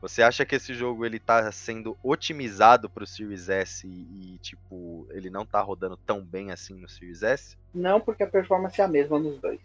[0.00, 5.06] você acha que esse jogo ele tá sendo otimizado pro Series S e, e, tipo,
[5.10, 7.56] ele não tá rodando tão bem assim no Series S?
[7.74, 9.60] Não, porque a performance é a mesma nos dois.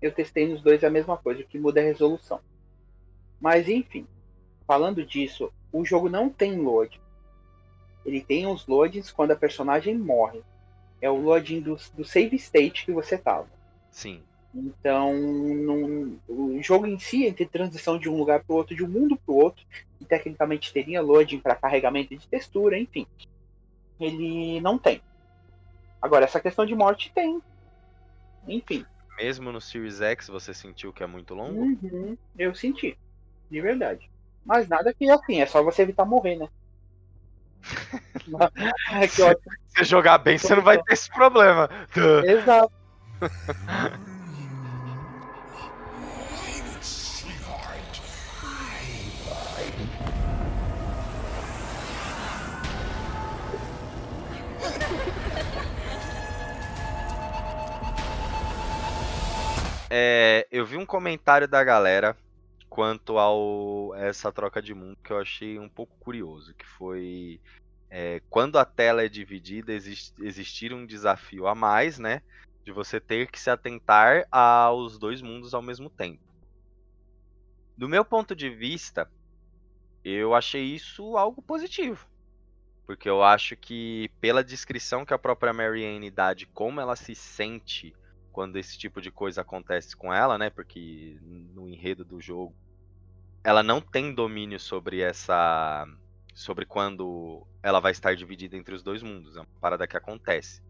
[0.00, 2.40] Eu testei nos dois é a mesma coisa, o que muda é a resolução.
[3.40, 4.06] Mas enfim,
[4.66, 7.00] falando disso, o jogo não tem load.
[8.04, 10.42] Ele tem os loadings quando a personagem morre.
[11.00, 13.48] É o loading do, do save state que você tava.
[13.90, 14.22] Sim.
[14.54, 18.84] Então, num, o jogo em si, entre transição de um lugar para o outro, de
[18.84, 19.64] um mundo para o outro,
[20.00, 23.06] e tecnicamente teria loading para carregamento de textura, enfim,
[23.98, 25.00] ele não tem.
[26.00, 27.40] Agora, essa questão de morte tem.
[28.46, 28.84] Enfim.
[29.16, 31.62] Mesmo no Series X você sentiu que é muito longo?
[31.62, 32.98] Uhum, eu senti,
[33.50, 34.10] de verdade.
[34.44, 36.48] Mas nada que assim, é só você evitar morrer, né?
[38.90, 41.68] é Se você jogar bem, você não vai ter esse problema.
[42.26, 42.72] Exato.
[59.94, 62.16] É, eu vi um comentário da galera
[62.70, 67.38] quanto ao essa troca de mundo que eu achei um pouco curioso, que foi
[67.90, 72.22] é, quando a tela é dividida existe, existir um desafio a mais, né,
[72.64, 76.22] de você ter que se atentar aos dois mundos ao mesmo tempo.
[77.76, 79.10] Do meu ponto de vista,
[80.02, 82.08] eu achei isso algo positivo.
[82.86, 87.14] Porque eu acho que, pela descrição que a própria Marianne dá de como ela se
[87.14, 87.94] sente
[88.32, 90.50] quando esse tipo de coisa acontece com ela, né?
[90.50, 92.54] Porque no enredo do jogo
[93.44, 95.86] ela não tem domínio sobre essa
[96.34, 100.62] sobre quando ela vai estar dividida entre os dois mundos, é uma parada que acontece.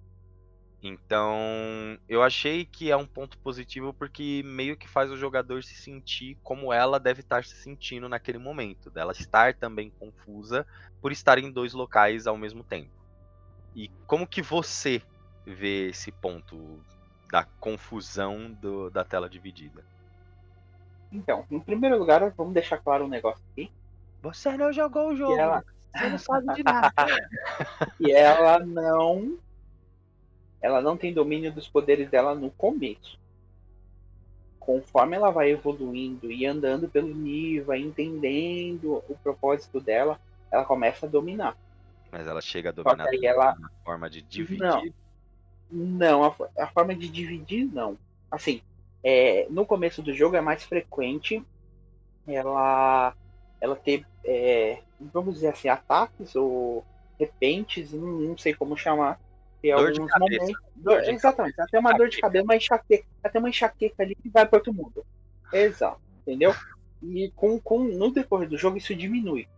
[0.82, 5.76] Então, eu achei que é um ponto positivo porque meio que faz o jogador se
[5.76, 10.66] sentir como ela deve estar se sentindo naquele momento, dela estar também confusa
[11.00, 12.90] por estar em dois locais ao mesmo tempo.
[13.76, 15.00] E como que você
[15.46, 16.80] vê esse ponto
[17.32, 19.82] da confusão do, da tela dividida.
[21.10, 23.72] Então, em primeiro lugar, vamos deixar claro um negócio aqui.
[24.20, 25.38] Você não jogou o jogo.
[25.38, 25.64] ela-
[25.96, 26.92] Você não sabe de nada.
[27.98, 29.38] E ela não.
[30.60, 33.18] Ela não tem domínio dos poderes dela no começo.
[34.60, 40.20] Conforme ela vai evoluindo e andando pelo nível, vai entendendo o propósito dela,
[40.50, 41.56] ela começa a dominar.
[42.10, 43.56] Mas ela chega a dominar aí ela.
[43.82, 44.62] forma de dividir.
[44.62, 44.82] Não.
[45.72, 47.96] Não, a, a forma de dividir, não.
[48.30, 48.60] Assim,
[49.02, 51.42] é, no começo do jogo é mais frequente
[52.26, 53.14] ela,
[53.60, 56.84] ela ter, é, vamos dizer assim, ataques ou
[57.18, 59.18] repentes, não, não sei como chamar.
[59.60, 60.40] Tem Dor de alguns cabeça.
[60.40, 60.62] momentos.
[60.76, 64.46] Dor exatamente, tem uma dor de cabelo, uma enxaqueca, tem uma enxaqueca ali que vai
[64.46, 65.04] para outro mundo.
[65.52, 66.54] Exato, entendeu?
[67.02, 69.48] E com, com, no decorrer do jogo isso diminui.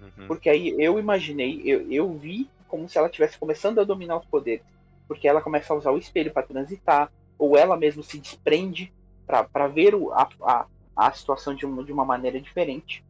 [0.00, 0.26] Uhum.
[0.26, 4.26] Porque aí eu imaginei, eu, eu vi como se ela estivesse começando a dominar os
[4.26, 4.64] poderes.
[5.10, 8.92] Porque ela começa a usar o espelho para transitar, ou ela mesma se desprende
[9.26, 13.04] para ver o, a, a, a situação de uma, de uma maneira diferente.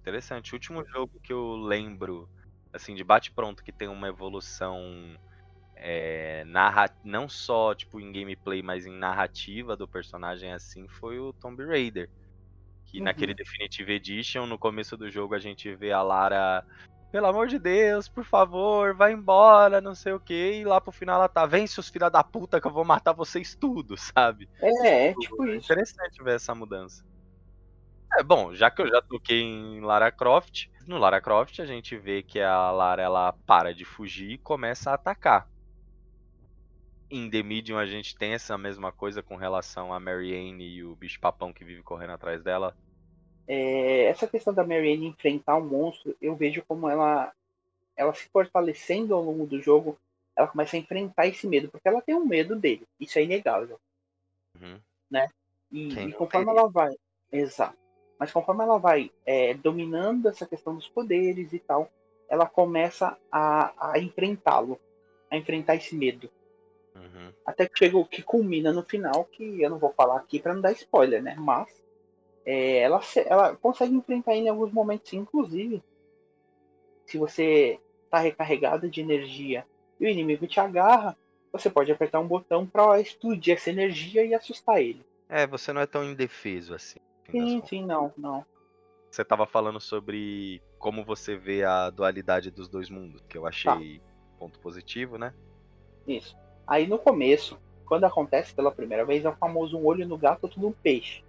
[0.00, 0.52] Interessante.
[0.52, 2.28] O último jogo que eu lembro,
[2.72, 4.78] assim, de bate-pronto, que tem uma evolução
[5.74, 6.88] é, narra...
[7.02, 12.08] não só tipo em gameplay, mas em narrativa do personagem assim, foi o Tomb Raider.
[12.86, 13.06] Que Uhum.
[13.06, 16.64] naquele Definitive Edition, no começo do jogo, a gente vê a Lara.
[17.10, 20.60] Pelo amor de Deus, por favor, vai embora, não sei o que.
[20.60, 23.12] E lá pro final ela tá, vem seus filha da puta que eu vou matar
[23.12, 24.48] vocês tudo, sabe?
[24.60, 25.72] É, é tipo É isso.
[25.72, 27.04] interessante ver essa mudança.
[28.18, 31.96] É bom, já que eu já toquei em Lara Croft, no Lara Croft a gente
[31.96, 35.48] vê que a Lara ela para de fugir e começa a atacar.
[37.10, 40.94] Em The Medium a gente tem essa mesma coisa com relação a Marianne e o
[40.96, 42.76] bicho papão que vive correndo atrás dela.
[43.52, 47.32] É, essa questão da Marianne enfrentar o monstro, eu vejo como ela,
[47.96, 49.98] ela se fortalecendo ao longo do jogo,
[50.36, 53.80] ela começa a enfrentar esse medo, porque ela tem um medo dele, isso é inegável.
[54.54, 54.78] Uhum.
[55.72, 56.60] E, Quem e não conforme teria?
[56.60, 56.96] ela vai.
[57.32, 57.76] Exato.
[58.18, 61.90] Mas conforme ela vai é, dominando essa questão dos poderes e tal,
[62.28, 64.78] ela começa a, a enfrentá-lo.
[65.30, 66.28] A enfrentar esse medo.
[66.94, 67.32] Uhum.
[67.46, 70.54] Até que chega o que culmina no final, que eu não vou falar aqui para
[70.54, 71.36] não dar spoiler, né?
[71.38, 71.68] Mas
[72.44, 75.82] é, ela, ela consegue enfrentar ele em alguns momentos, inclusive.
[77.06, 77.78] Se você
[78.10, 79.66] tá recarregado de energia
[79.98, 81.16] e o inimigo te agarra,
[81.52, 85.04] você pode apertar um botão para explodir essa energia e assustar ele.
[85.28, 86.98] É, você não é tão indefeso assim.
[87.30, 88.44] Sim, sim, não, não.
[89.10, 94.00] Você tava falando sobre como você vê a dualidade dos dois mundos, que eu achei
[94.38, 95.34] ponto positivo, né?
[96.06, 96.36] Isso.
[96.66, 100.44] Aí no começo, quando acontece pela primeira vez, é o famoso um olho no gato,
[100.44, 101.22] outro no peixe.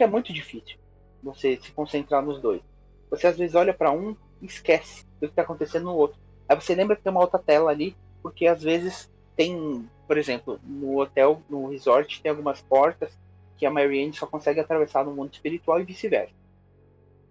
[0.00, 0.78] Porque é muito difícil
[1.22, 2.62] você se concentrar nos dois.
[3.10, 6.18] Você às vezes olha para um e esquece do que está acontecendo no outro.
[6.48, 10.58] Aí você lembra que tem uma outra tela ali, porque às vezes tem, por exemplo,
[10.64, 13.12] no hotel, no resort, tem algumas portas
[13.58, 16.32] que a Marianne só consegue atravessar no mundo espiritual e vice-versa.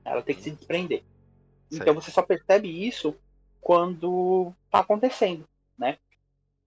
[0.05, 1.01] Ela tem que se desprender.
[1.71, 1.79] Sei.
[1.79, 3.15] Então você só percebe isso
[3.59, 5.43] quando tá acontecendo.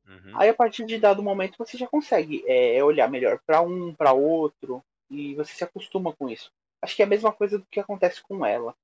[0.09, 0.33] Uhum.
[0.35, 4.13] Aí a partir de dado momento você já consegue é, olhar melhor para um, para
[4.13, 4.83] outro
[5.13, 6.51] e você se acostuma com isso.
[6.81, 8.75] Acho que é a mesma coisa do que acontece com ela,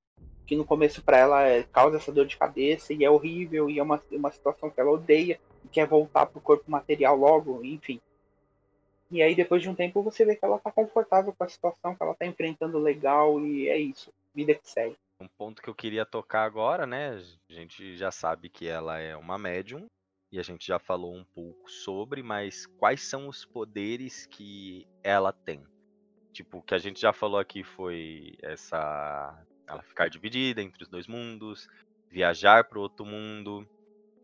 [0.46, 3.78] que no começo para ela é, causa essa dor de cabeça e é horrível e
[3.78, 8.00] é uma, uma situação que ela odeia e quer voltar pro corpo material logo, enfim.
[9.10, 11.94] E aí depois de um tempo você vê que ela tá confortável com a situação,
[11.94, 14.96] que ela tá enfrentando legal e é isso, vida que segue.
[15.20, 17.20] Um ponto que eu queria tocar agora, né?
[17.50, 19.86] A gente já sabe que ela é uma médium
[20.30, 25.32] e a gente já falou um pouco sobre, mas quais são os poderes que ela
[25.32, 25.66] tem?
[26.32, 30.88] Tipo, o que a gente já falou aqui foi essa ela ficar dividida entre os
[30.88, 31.66] dois mundos,
[32.10, 33.66] viajar para outro mundo,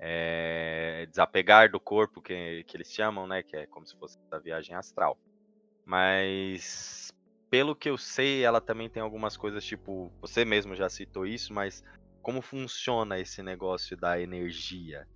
[0.00, 3.42] é, desapegar do corpo que, que eles chamam, né?
[3.42, 5.18] Que é como se fosse a viagem astral.
[5.86, 7.09] Mas
[7.50, 11.52] pelo que eu sei, ela também tem algumas coisas, tipo, você mesmo já citou isso,
[11.55, 11.82] mas
[12.22, 15.07] como funciona esse negócio da energia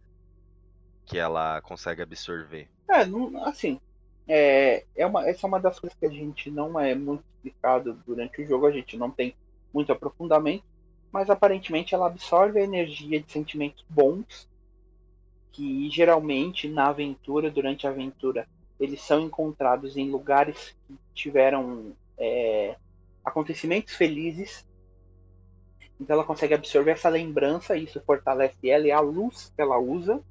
[1.06, 2.70] que ela consegue absorver?
[2.90, 3.80] É, não- assim,
[4.28, 7.94] é, é uma, essa é uma das coisas que a gente não é muito explicado
[8.06, 9.34] durante o jogo, a gente não tem
[9.72, 10.64] muito aprofundamento,
[11.10, 14.46] mas aparentemente ela absorve a energia de sentimentos bons,
[15.50, 18.46] que geralmente na aventura, durante a aventura,
[18.78, 22.76] eles são encontrados em lugares que tiveram é,
[23.24, 24.66] acontecimentos felizes.
[25.98, 30.22] Então ela consegue absorver essa lembrança, isso fortalece ela e a luz que ela usa,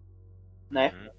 [0.70, 0.94] né?
[0.94, 1.17] Uhum.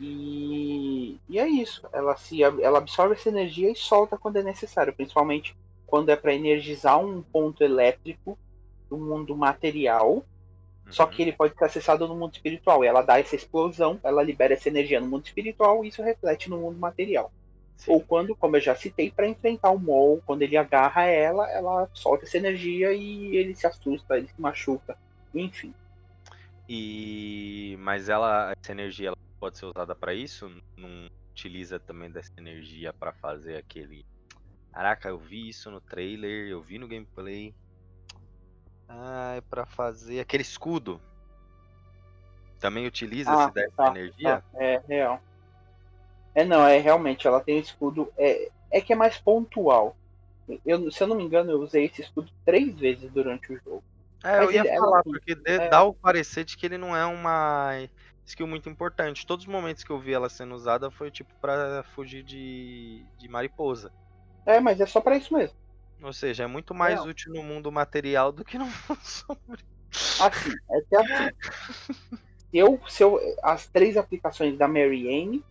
[0.00, 1.86] E, e é isso.
[1.92, 6.34] Ela se ela absorve essa energia e solta quando é necessário, principalmente quando é para
[6.34, 8.38] energizar um ponto elétrico
[8.88, 10.24] do mundo material.
[10.90, 11.10] Só Uhum.
[11.10, 12.82] que ele pode ser acessado no mundo espiritual.
[12.82, 16.48] E ela dá essa explosão, ela libera essa energia no mundo espiritual e isso reflete
[16.48, 17.30] no mundo material.
[17.76, 17.92] Sim.
[17.92, 21.88] Ou quando, como eu já citei, para enfrentar o Mol, quando ele agarra ela, ela
[21.92, 24.96] solta essa energia e ele se assusta, ele se machuca.
[25.34, 25.74] Enfim.
[26.68, 30.48] E mas ela essa energia ela pode ser usada pra isso?
[30.76, 34.04] Não utiliza também dessa energia pra fazer aquele
[34.72, 37.54] Caraca, eu vi isso no trailer, eu vi no gameplay.
[38.88, 41.00] Ah, é pra fazer aquele escudo.
[42.60, 44.42] Também utiliza Ah, dessa tá, energia?
[44.52, 45.20] Tá, é real.
[46.34, 48.12] É não, é realmente, ela tem escudo.
[48.16, 49.96] É, é que é mais pontual.
[50.64, 53.82] Eu, se eu não me engano, eu usei esse escudo três vezes durante o jogo.
[54.24, 55.68] É, eu Mas ia ele- ela falar, porque é.
[55.68, 57.72] dá o parecer de que ele não é uma
[58.28, 59.26] skill muito importante.
[59.26, 63.28] Todos os momentos que eu vi ela sendo usada foi tipo pra fugir de, de
[63.28, 63.92] mariposa.
[64.46, 65.56] É, mas é só pra isso mesmo.
[66.02, 67.08] Ou seja, é muito mais Não.
[67.08, 69.66] útil no mundo material do que no mundo sombrio.
[70.20, 71.30] Assim, é que assim.
[72.52, 75.44] eu, se eu, as três aplicações da Mary Anne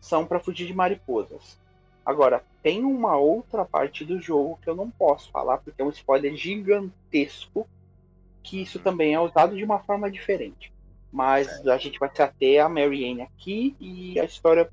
[0.00, 1.58] são pra fugir de mariposas.
[2.04, 5.90] Agora, tem uma outra parte do jogo que eu não posso falar, porque é um
[5.90, 7.68] spoiler gigantesco,
[8.42, 10.72] que isso também é usado de uma forma diferente.
[11.12, 14.70] Mas a gente vai se ater a Mary Anne aqui e a história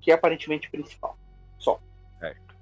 [0.00, 1.18] que é aparentemente principal.
[1.58, 1.80] Só.
[2.20, 2.54] Certo.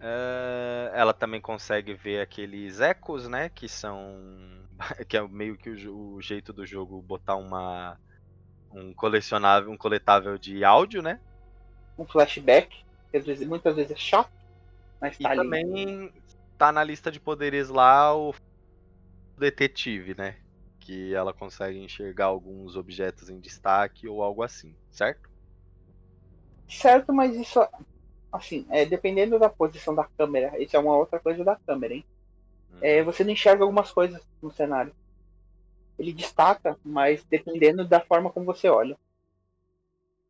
[0.00, 3.48] É, ela também consegue ver aqueles ecos, né?
[3.48, 4.60] Que são.
[5.08, 7.98] Que é meio que o, o jeito do jogo botar uma.
[8.72, 11.20] Um colecionável, um coletável de áudio, né?
[11.98, 14.32] Um flashback, que às vezes, muitas vezes é chato,
[15.00, 15.38] mas E tá ali.
[15.38, 16.12] também
[16.56, 18.34] tá na lista de poderes lá o
[19.36, 20.36] detetive, né?
[20.84, 25.30] Que ela consegue enxergar alguns objetos em destaque ou algo assim, certo?
[26.68, 27.60] Certo, mas isso,
[28.32, 32.04] assim, é, dependendo da posição da câmera, isso é uma outra coisa da câmera, hein?
[32.80, 34.92] É, você não enxerga algumas coisas no cenário.
[35.98, 38.98] Ele destaca, mas dependendo da forma como você olha.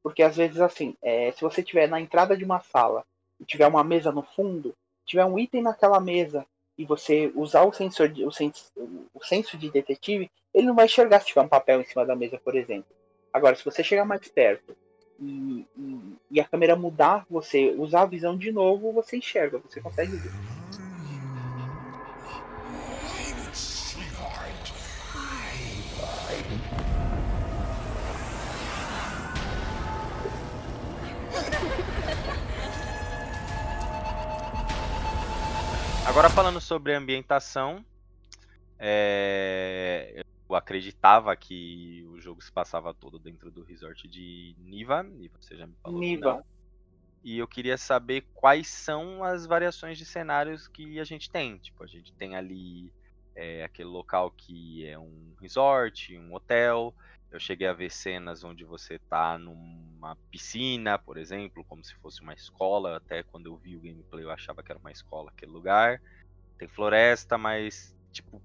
[0.03, 3.05] Porque às vezes, assim, é, se você estiver na entrada de uma sala
[3.41, 4.75] e tiver uma mesa no fundo,
[5.07, 6.45] tiver um item naquela mesa
[6.77, 8.71] e você usar o sensor, de, o, sens,
[9.15, 12.15] o senso de detetive, ele não vai enxergar se tiver um papel em cima da
[12.15, 12.95] mesa, por exemplo.
[13.33, 14.77] Agora, se você chegar mais perto
[15.19, 19.81] e, e, e a câmera mudar, você usar a visão de novo, você enxerga, você
[19.81, 20.33] consegue ver.
[36.05, 37.83] Agora falando sobre ambientação,
[38.79, 40.22] é,
[40.53, 45.03] eu acreditava que o jogo se passava todo dentro do resort de Niva.
[45.03, 46.45] Niva, você já me falou Niva.
[47.25, 51.57] E eu queria saber quais são as variações de cenários que a gente tem.
[51.57, 52.93] Tipo, a gente tem ali
[53.35, 56.95] é, aquele local que é um resort, um hotel.
[57.31, 62.21] Eu cheguei a ver cenas onde você tá numa piscina, por exemplo, como se fosse
[62.21, 62.99] uma escola.
[62.99, 66.03] Até quando eu vi o gameplay eu achava que era uma escola aquele lugar.
[66.59, 68.43] Tem floresta, mas tipo,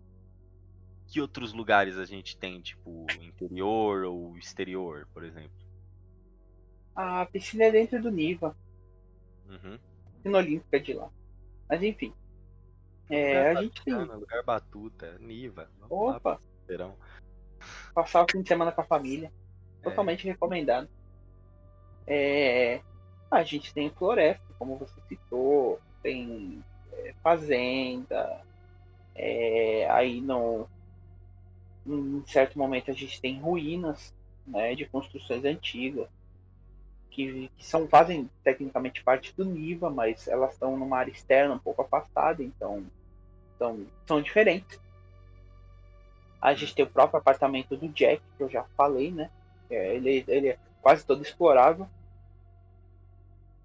[1.08, 5.58] que outros lugares a gente tem, tipo, interior ou exterior, por exemplo?
[6.96, 8.56] A piscina é dentro do Niva,
[9.48, 9.80] Uhum.
[10.16, 11.10] piscina olímpica de lá.
[11.70, 12.14] Mas enfim.
[13.10, 13.94] É, a gente tem.
[13.94, 15.70] lugar batuta, Niva.
[15.80, 16.98] Lá, Opa, verão.
[17.94, 19.32] passar o fim de semana com a família.
[19.80, 19.84] É.
[19.84, 20.90] Totalmente recomendado.
[22.06, 22.82] É,
[23.32, 28.42] a gente tem floresta, como você citou, tem é, fazenda.
[29.16, 30.68] é, aí no,
[31.88, 34.14] em certo momento a gente tem ruínas
[34.46, 36.08] né, de construções antigas.
[37.10, 41.60] Que, que são, fazem tecnicamente parte do Niva, mas elas estão numa área externa um
[41.60, 42.86] pouco afastada, então
[43.58, 44.80] são, são diferentes.
[46.40, 49.32] A gente tem o próprio apartamento do Jack, que eu já falei, né?
[49.70, 51.88] É, ele, ele é quase todo explorável.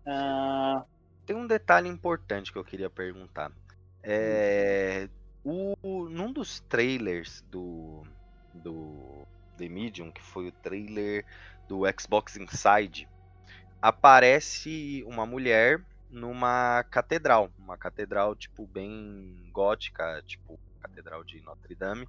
[0.07, 0.85] Ah,
[1.27, 3.53] Tem um detalhe importante que eu queria perguntar.
[4.03, 5.09] É,
[5.45, 8.03] o, num dos trailers do,
[8.55, 9.27] do
[9.57, 11.25] The Medium, que foi o trailer
[11.69, 13.09] do Xbox Inside,
[13.81, 22.07] aparece uma mulher numa catedral, uma catedral tipo bem gótica, tipo catedral de Notre Dame.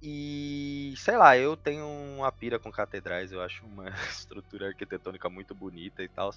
[0.00, 5.54] E sei lá, eu tenho uma pira com catedrais, eu acho uma estrutura arquitetônica muito
[5.54, 6.32] bonita e tal.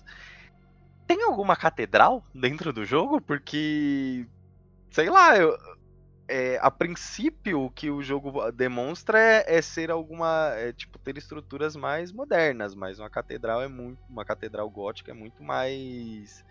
[1.07, 3.22] Tem alguma catedral dentro do jogo?
[3.22, 4.26] Porque
[4.91, 5.57] sei lá, eu,
[6.32, 11.17] é, a princípio o que o jogo demonstra é, é ser alguma, é, tipo ter
[11.17, 16.45] estruturas mais modernas, mas uma catedral é muito, uma catedral gótica é muito mais,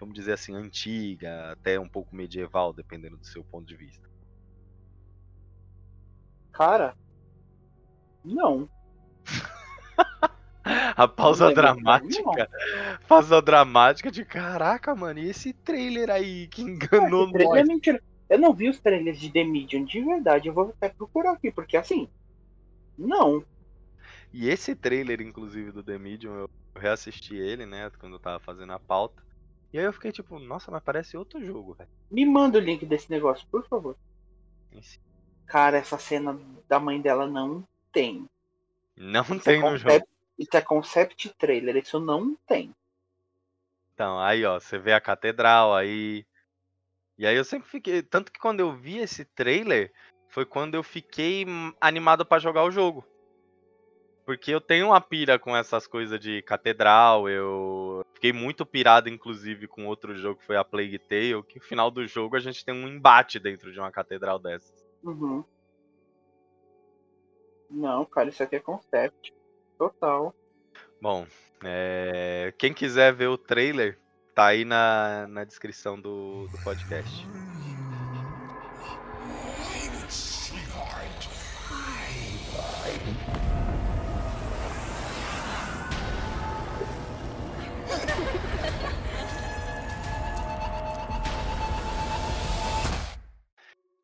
[0.00, 4.08] vamos dizer assim, antiga, até um pouco medieval, dependendo do seu ponto de vista.
[6.52, 6.96] cara,
[8.24, 8.68] não.
[10.96, 12.48] A pausa lembro disso, dramática.
[13.08, 15.18] Pausa dramática de caraca, mano.
[15.20, 17.68] E esse trailer aí que enganou Esse trailer é nós?
[17.68, 18.02] mentira.
[18.32, 20.48] Eu não vi os trailers de The Medium de verdade.
[20.48, 22.08] Eu vou até procurar aqui, porque assim.
[22.96, 23.44] Não.
[24.32, 27.90] E esse trailer, inclusive, do The Medium, eu reassisti ele, né?
[27.98, 29.22] Quando eu tava fazendo a pauta.
[29.70, 31.90] E aí eu fiquei tipo, nossa, mas parece outro jogo, velho.
[32.10, 33.94] Me manda o link desse negócio, por favor.
[35.44, 37.62] Cara, essa cena da mãe dela não
[37.92, 38.26] tem.
[38.96, 39.90] Não Isso tem é no jogo.
[39.90, 40.08] concept,
[40.38, 42.74] Isso é concept trailer, isso não tem.
[43.92, 46.24] Então, aí ó, você vê a catedral aí.
[47.18, 48.02] E aí eu sempre fiquei.
[48.02, 49.92] Tanto que quando eu vi esse trailer,
[50.28, 51.46] foi quando eu fiquei
[51.80, 53.04] animado pra jogar o jogo.
[54.24, 59.66] Porque eu tenho uma pira com essas coisas de catedral, eu fiquei muito pirado, inclusive,
[59.66, 62.64] com outro jogo que foi a Plague Tale, que no final do jogo a gente
[62.64, 64.72] tem um embate dentro de uma catedral dessas.
[65.02, 65.44] Uhum.
[67.68, 69.34] Não, cara, isso aqui é concept.
[69.76, 70.32] Total.
[71.00, 71.26] Bom,
[71.64, 73.98] é, quem quiser ver o trailer,
[74.34, 77.26] tá aí na, na descrição do, do podcast.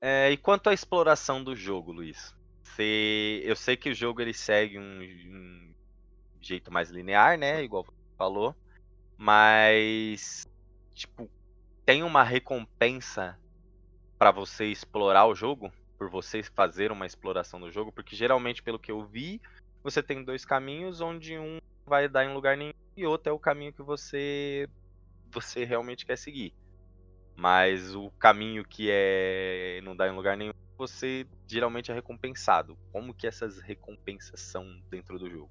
[0.01, 2.35] É, e quanto à exploração do jogo, Luiz?
[2.63, 5.75] Você- eu sei que o jogo ele segue um, um
[6.41, 7.63] jeito mais linear, né?
[7.63, 8.55] Igual você falou.
[9.19, 10.47] Mas,
[10.95, 11.29] tipo,
[11.85, 13.37] tem uma recompensa
[14.17, 15.73] pra você explorar o jogo?
[15.99, 17.91] Por você fazer uma exploração do jogo?
[17.91, 19.41] Porque geralmente, pelo que eu vi,
[19.83, 23.39] você tem dois caminhos, onde um vai dar em lugar nenhum e outro é o
[23.39, 24.69] caminho que você,
[25.33, 26.53] você realmente quer seguir.
[27.37, 32.77] Mas o caminho que é não dá em lugar nenhum, você geralmente é recompensado.
[32.93, 35.51] Como que essas recompensas são dentro do jogo?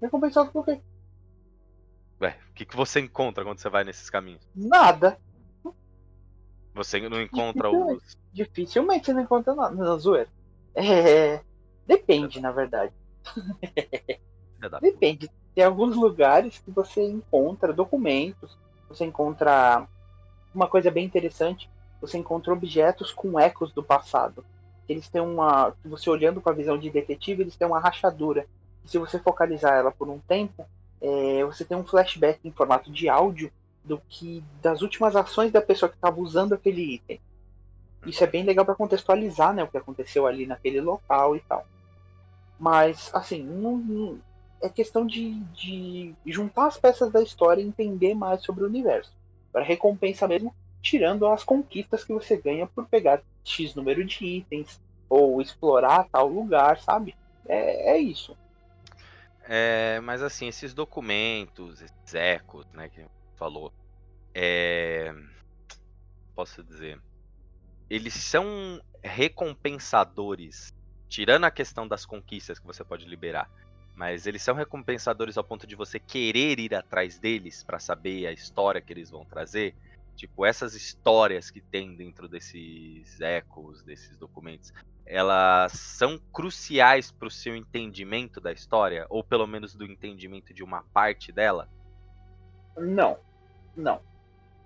[0.00, 0.80] Recompensado por quê?
[2.20, 4.42] Ué, o que, que você encontra quando você vai nesses caminhos?
[4.54, 5.18] Nada.
[6.74, 8.16] Você não encontra os.
[8.32, 9.74] Dificilmente você não encontra nada.
[9.74, 10.28] Não, zoeira.
[10.74, 11.40] É.
[11.86, 12.92] Depende, na verdade.
[14.58, 15.30] Da Depende.
[15.54, 18.58] Tem alguns lugares que você encontra documentos,
[18.88, 19.86] você encontra
[20.54, 24.44] uma coisa bem interessante, você encontra objetos com ecos do passado.
[24.88, 28.46] Eles têm uma, você olhando com a visão de detetive, eles têm uma rachadura.
[28.84, 30.66] E se você focalizar ela por um tempo,
[31.00, 33.52] é, você tem um flashback em formato de áudio
[33.84, 37.20] do que das últimas ações da pessoa que estava usando aquele item.
[38.06, 41.66] Isso é bem legal para contextualizar, né, o que aconteceu ali naquele local e tal.
[42.58, 44.20] Mas, assim, não, não-
[44.60, 49.12] é questão de, de juntar as peças da história e entender mais sobre o universo.
[49.52, 54.80] Para recompensa mesmo, tirando as conquistas que você ganha por pegar X número de itens
[55.08, 57.14] ou explorar tal lugar, sabe?
[57.46, 58.36] É, é isso.
[59.50, 63.02] É, mas assim, esses documentos, esses ecos, né, que
[63.34, 63.72] falou,
[64.34, 65.10] é,
[66.34, 67.00] posso dizer,
[67.88, 68.44] eles são
[69.02, 70.68] recompensadores,
[71.08, 73.48] tirando a questão das conquistas que você pode liberar,
[73.96, 78.32] mas eles são recompensadores ao ponto de você querer ir atrás deles para saber a
[78.32, 79.74] história que eles vão trazer.
[80.14, 84.72] Tipo, essas histórias que tem dentro desses ecos, desses documentos,
[85.10, 90.62] elas são cruciais para o seu entendimento da história, ou pelo menos do entendimento de
[90.62, 91.66] uma parte dela?
[92.76, 93.18] Não,
[93.74, 94.02] não.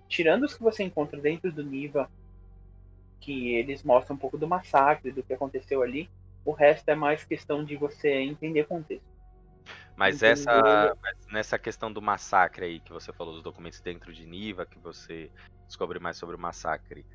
[0.08, 2.10] Tirando os que você encontra dentro do Niva,
[3.20, 6.10] que eles mostram um pouco do massacre, do que aconteceu ali,
[6.44, 9.06] o resto é mais questão de você entender contexto.
[9.94, 10.32] Mas Entendeu?
[10.32, 14.66] essa, mas nessa questão do massacre aí que você falou dos documentos dentro de Niva,
[14.66, 15.30] que você
[15.68, 17.06] descobre mais sobre o massacre,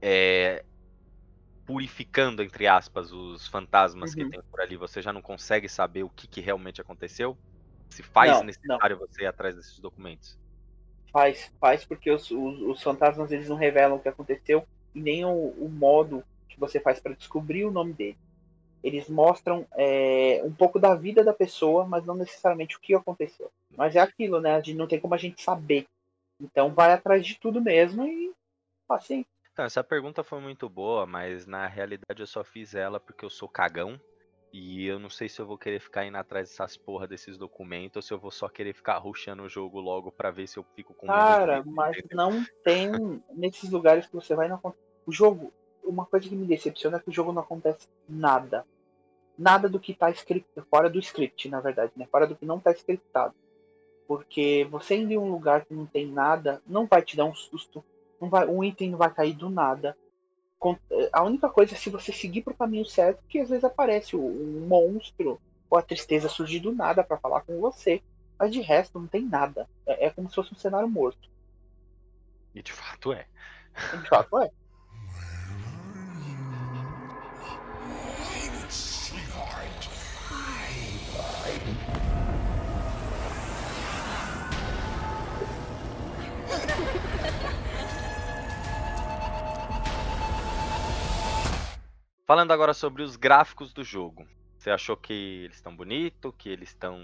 [0.00, 0.64] é
[1.66, 4.30] purificando entre aspas os fantasmas que Uhum.
[4.30, 7.38] tem por ali, você já não consegue saber o que, que realmente aconteceu?
[7.90, 10.38] Se faz Não, necessário você ir atrás desses documentos?
[11.12, 15.24] Faz, faz porque os, os, os fantasmas eles não revelam o que aconteceu e nem
[15.24, 18.18] o, o modo que você faz para descobrir o nome dele.
[18.82, 23.50] Eles mostram é, um pouco da vida da pessoa, mas não necessariamente o que aconteceu.
[23.76, 24.54] Mas é aquilo, né?
[24.54, 25.86] A gente não tem como a gente saber.
[26.40, 28.32] Então vai atrás de tudo mesmo e
[28.90, 29.24] assim.
[29.54, 33.30] Então, essa pergunta foi muito boa, mas na realidade eu só fiz ela porque eu
[33.30, 34.00] sou cagão.
[34.52, 37.96] E eu não sei se eu vou querer ficar indo atrás dessas porra desses documentos
[37.96, 40.64] ou se eu vou só querer ficar rushando o jogo logo pra ver se eu
[40.74, 42.16] fico com Cara, medo, mas entendeu?
[42.16, 44.60] não tem nesses lugares que você vai não
[45.06, 45.52] O jogo,
[45.84, 48.64] uma coisa que me decepciona é que o jogo não acontece nada.
[49.38, 52.08] Nada do que tá escrito, fora do script, na verdade, né?
[52.10, 53.34] Fora do que não tá scriptado.
[54.06, 57.34] Porque você indo em um lugar que não tem nada, não vai te dar um
[57.34, 57.84] susto.
[58.24, 59.96] Não vai, um item não vai cair do nada.
[60.58, 60.78] Con-
[61.12, 64.66] A única coisa é se você seguir pro caminho certo, que às vezes aparece um
[64.66, 68.02] monstro ou a tristeza surge do nada para falar com você.
[68.38, 69.68] Mas de resto não tem nada.
[69.86, 71.28] É, é como se fosse um cenário morto.
[72.54, 73.26] E de fato é.
[74.02, 74.50] De fato é.
[92.26, 94.26] Falando agora sobre os gráficos do jogo.
[94.58, 95.12] Você achou que
[95.44, 96.98] eles estão bonitos, que eles estão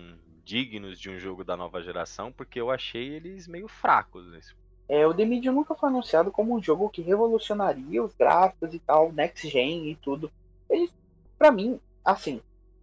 [0.45, 2.33] dignos de um jogo da nova geração?
[2.33, 4.27] Porque eu achei eles meio fracos.
[4.31, 4.55] nesse-
[4.89, 8.79] É, o The Medium nunca foi anunciado como um jogo que revolucionaria os gráficos e
[8.79, 10.33] tal, next gen e tudo.
[10.71, 10.91] Ele,
[11.39, 12.41] pra mim, assim,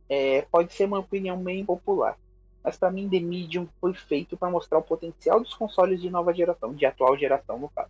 [0.08, 2.16] é, pode ser uma opinião meio impopular,
[2.64, 6.32] mas pra mim The Medium foi feito para mostrar o potencial dos consoles de nova
[6.34, 7.90] geração, de atual geração no caso.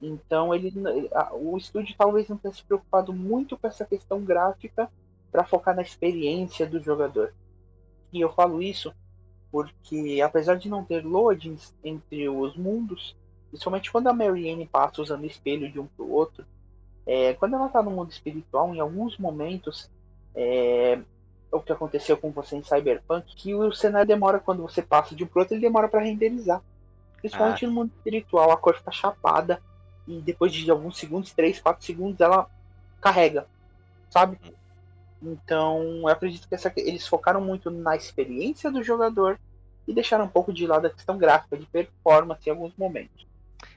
[0.00, 0.72] Então ele,
[1.32, 4.90] o estúdio talvez não tenha se preocupado muito com essa questão gráfica
[5.32, 7.34] para focar na experiência do jogador.
[8.12, 8.92] E eu falo isso
[9.50, 13.16] porque apesar de não ter loadings entre os mundos,
[13.48, 16.44] principalmente quando a Mary Ann passa usando espelho de um para o outro,
[17.06, 19.90] é, quando ela está no mundo espiritual, em alguns momentos,
[20.34, 20.98] é,
[21.52, 25.22] o que aconteceu com você em Cyberpunk, que o cenário demora quando você passa de
[25.22, 26.62] um para outro, ele demora para renderizar.
[27.18, 29.62] Principalmente no mundo espiritual, a cor fica chapada
[30.06, 32.48] e depois de alguns segundos, 3, 4 segundos, ela
[33.00, 33.46] carrega,
[34.10, 34.38] sabe?
[35.22, 39.38] Então, eu acredito que essa- eles focaram muito na experiência do jogador
[39.88, 43.26] e deixaram um pouco de lado a questão gráfica, de performance em alguns momentos.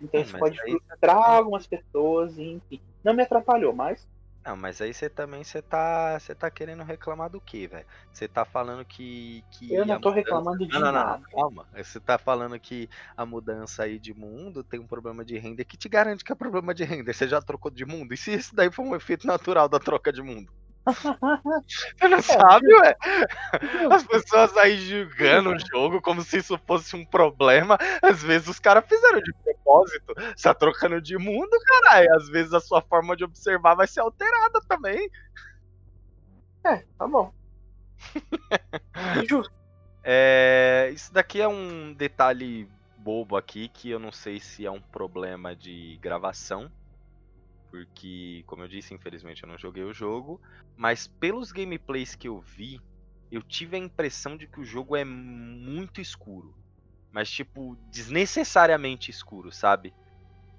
[0.01, 2.79] Então, É, isso pode aí- frustrar algumas pessoas, enfim.
[3.03, 4.05] Não me atrapalhou, mas
[4.47, 7.85] Não, mas aí você também você tá, você tá querendo reclamar do quê, velho?
[8.13, 11.19] Você tá falando que, que eu não tô mudança- reclamando de Não, não, não, nada.
[11.19, 11.67] não, calma.
[11.73, 15.77] Você tá falando que a mudança aí de mundo tem um problema de render que
[15.77, 17.13] te garante que é problema de render.
[17.13, 18.13] Você já trocou de mundo?
[18.13, 20.51] E se isso daí for um efeito natural da troca de mundo?
[21.97, 22.95] Você não sabe, ué?
[23.91, 27.77] As pessoas aí julgando o jogo como se isso fosse um problema.
[28.01, 30.13] Às vezes os caras fizeram de propósito.
[30.35, 32.13] Você tá trocando de mundo, caralho.
[32.15, 35.09] Às vezes a sua forma de observar vai ser alterada também.
[36.63, 37.33] É, tá bom.
[39.29, 39.53] Justo.
[40.03, 44.81] É, isso daqui é um detalhe bobo aqui que eu não sei se é um
[44.81, 46.71] problema de gravação,
[47.71, 50.41] porque, como eu disse, infelizmente eu não joguei o jogo,
[50.75, 52.79] mas pelos gameplays que eu vi,
[53.31, 56.55] eu tive a impressão de que o jogo é muito escuro,
[57.11, 59.95] mas tipo desnecessariamente escuro, sabe?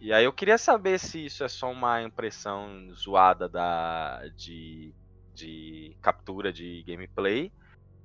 [0.01, 4.95] E aí eu queria saber se isso é só uma impressão zoada da de,
[5.35, 7.53] de captura de gameplay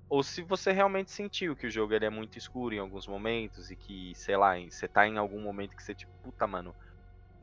[0.10, 3.72] ou se você realmente sentiu que o jogo ele é muito escuro em alguns momentos
[3.72, 6.76] e que, sei lá, você tá em algum momento que você tipo, puta, mano,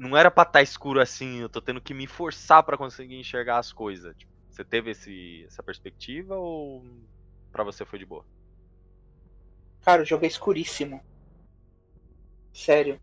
[0.00, 3.58] não era pra estar escuro assim, eu tô tendo que me forçar pra conseguir enxergar
[3.58, 4.16] as coisas.
[4.16, 6.82] Tipo, você teve esse, essa perspectiva ou
[7.52, 8.24] pra você foi de boa?
[9.82, 11.02] Cara, o jogo é escuríssimo.
[12.54, 12.98] Sério.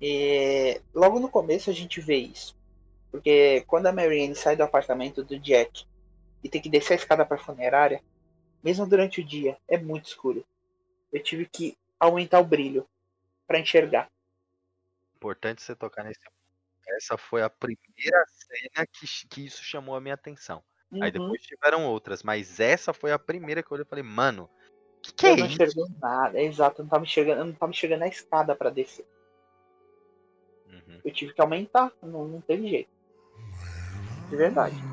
[0.00, 2.56] E logo no começo a gente vê isso.
[3.12, 5.86] Porque quando a Marianne sai do apartamento do Jack
[6.42, 8.02] e tem que descer a escada pra funerária,
[8.62, 10.44] mesmo durante o dia, é muito escuro.
[11.12, 12.84] Eu tive que aumentar o brilho
[13.46, 14.11] pra enxergar.
[15.22, 16.20] Importante você tocar nesse
[16.96, 20.64] essa foi a primeira cena que, que isso chamou a minha atenção.
[20.94, 21.12] Aí Uhum.
[21.12, 24.50] depois tiveram outras, mas essa foi a primeira que eu olhei e falei, mano,
[25.00, 25.54] que que é eu não isso?
[25.54, 28.68] enxerguei nada, é exato, eu não tava enxergando, eu não tava enxergando a escada pra
[28.68, 29.06] descer.
[30.66, 31.00] Uhum.
[31.04, 32.90] Eu tive que aumentar, não, não teve jeito.
[34.28, 34.84] De verdade.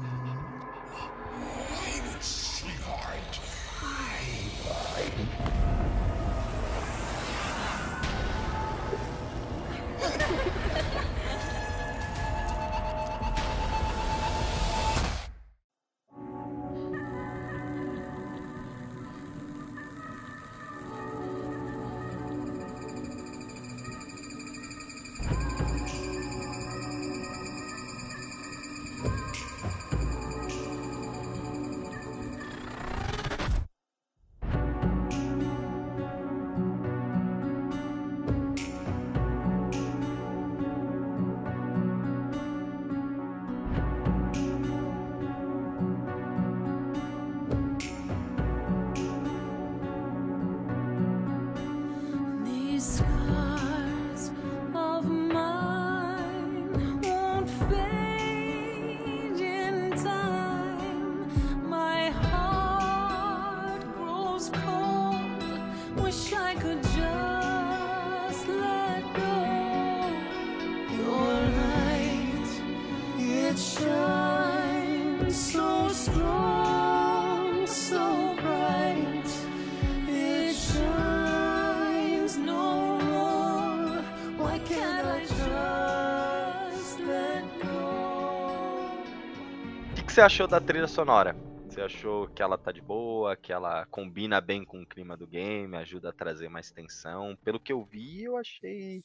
[90.20, 91.34] Você achou da trilha sonora?
[91.70, 95.26] Você achou que ela tá de boa, que ela combina bem com o clima do
[95.26, 97.38] game, ajuda a trazer mais tensão?
[97.42, 99.02] Pelo que eu vi, eu achei.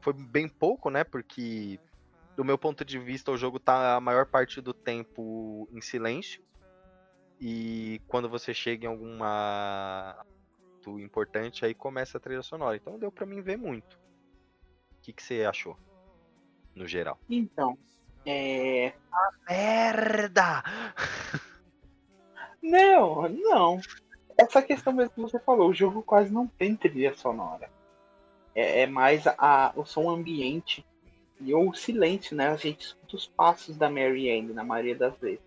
[0.00, 1.04] Foi bem pouco, né?
[1.04, 1.78] Porque,
[2.34, 6.42] do meu ponto de vista, o jogo tá a maior parte do tempo em silêncio.
[7.40, 10.26] E quando você chega em alguma
[10.98, 12.76] importante, aí começa a trilha sonora.
[12.76, 13.94] Então deu pra mim ver muito.
[14.98, 15.78] O que, que você achou?
[16.74, 17.20] No geral.
[17.30, 17.78] Então,
[18.26, 18.92] é.
[19.48, 20.62] Merda!
[22.62, 23.80] Não, não.
[24.36, 27.70] Essa questão mesmo que você falou, o jogo quase não tem trilha sonora.
[28.54, 30.84] É, é mais a, o som ambiente
[31.40, 32.48] e o silêncio, né?
[32.48, 35.44] A gente escuta os passos da Mary Anne na maioria das vezes.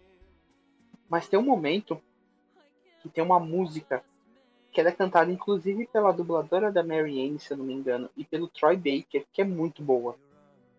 [1.10, 2.02] Mas tem um momento
[3.02, 4.04] que tem uma música
[4.72, 8.10] que ela é cantada inclusive pela dubladora da Mary Anne, se eu não me engano,
[8.16, 10.16] e pelo Troy Baker, que é muito boa.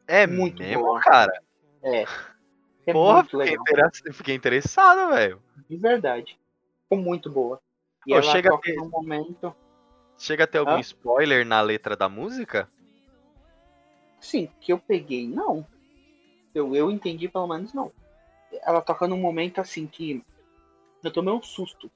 [0.06, 1.00] É Muito mesmo, boa.
[1.00, 1.32] cara?
[1.82, 2.04] É.
[2.86, 3.56] É Porra, fiquei,
[4.12, 5.42] fiquei interessado, velho.
[5.68, 6.38] de verdade.
[6.82, 7.60] Ficou muito boa.
[8.06, 9.54] E Pô, ela chega a toca ter- num momento.
[10.18, 10.80] Chega a ter algum Hã?
[10.80, 12.68] spoiler na letra da música?
[14.20, 15.66] Sim, que eu peguei, não.
[16.54, 17.92] Eu, eu entendi pelo menos não.
[18.62, 20.22] Ela toca num momento assim que
[21.02, 21.90] eu tomei um susto.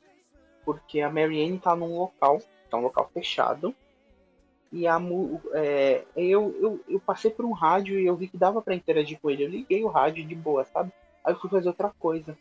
[0.64, 3.74] Porque a Mary Anne tá num local, tá um local fechado.
[4.74, 5.00] E a
[5.52, 9.20] é, eu, eu, eu passei por um rádio e eu vi que dava pra interagir
[9.20, 9.44] com ele.
[9.44, 10.92] Eu liguei o rádio de boa, sabe?
[11.24, 12.36] Aí eu fui fazer outra coisa.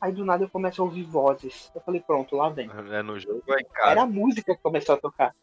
[0.00, 1.68] Aí do nada eu começo a ouvir vozes.
[1.74, 2.70] Eu falei, pronto, lá vem.
[2.92, 3.90] É no jogo é em casa?
[3.90, 5.34] Era a música que começou a tocar.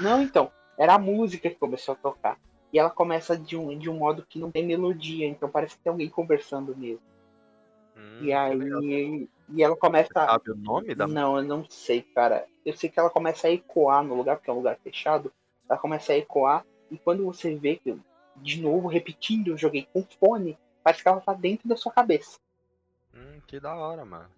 [0.00, 0.50] Não, então.
[0.76, 2.36] Era a música que começou a tocar.
[2.72, 5.82] E ela começa de um, de um modo que não tem melodia, então parece que
[5.84, 7.00] tem alguém conversando mesmo.
[7.96, 9.28] Hum, E aí.
[9.48, 10.08] E ela começa.
[10.08, 12.46] Você sabe o nome da Não, eu não sei, cara.
[12.66, 15.32] Eu sei que ela começa a ecoar no lugar, porque é um lugar fechado.
[15.68, 16.64] Ela começa a ecoar.
[16.90, 17.96] E quando você vê que,
[18.36, 22.38] de novo, repetindo, eu joguei com fone, parece que ela tá dentro da sua cabeça.
[23.14, 24.30] Hum, que da hora, mano.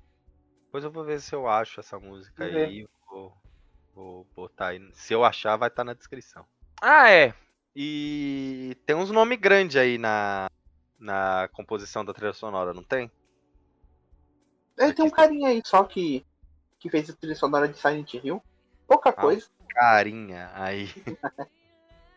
[0.65, 2.65] Depois eu vou ver se eu acho essa música Vê.
[2.65, 2.89] aí.
[3.09, 3.33] Vou,
[3.95, 4.91] vou botar aí.
[4.95, 6.45] Se eu achar, vai estar na descrição.
[6.81, 7.35] Ah, é.
[7.75, 10.49] E tem uns nomes grandes aí na,
[10.99, 13.11] na composição da trilha sonora, não tem?
[14.79, 16.25] É, tem um carinha aí só que,
[16.79, 18.43] que fez a trilha sonora de Silent Hill.
[18.87, 19.47] Pouca coisa.
[19.75, 20.89] Carinha aí.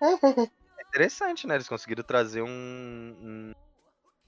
[0.01, 1.55] É interessante, né?
[1.55, 3.51] Eles conseguiram trazer um, um-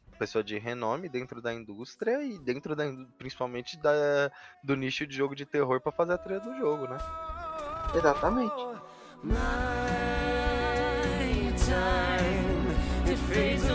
[0.07, 2.85] uma pessoa de renome dentro da indústria e dentro da
[3.17, 4.31] principalmente da,
[4.63, 6.97] do nicho de jogo de terror pra fazer a trilha do jogo, né?
[7.95, 8.53] Exatamente.
[13.57, 13.74] So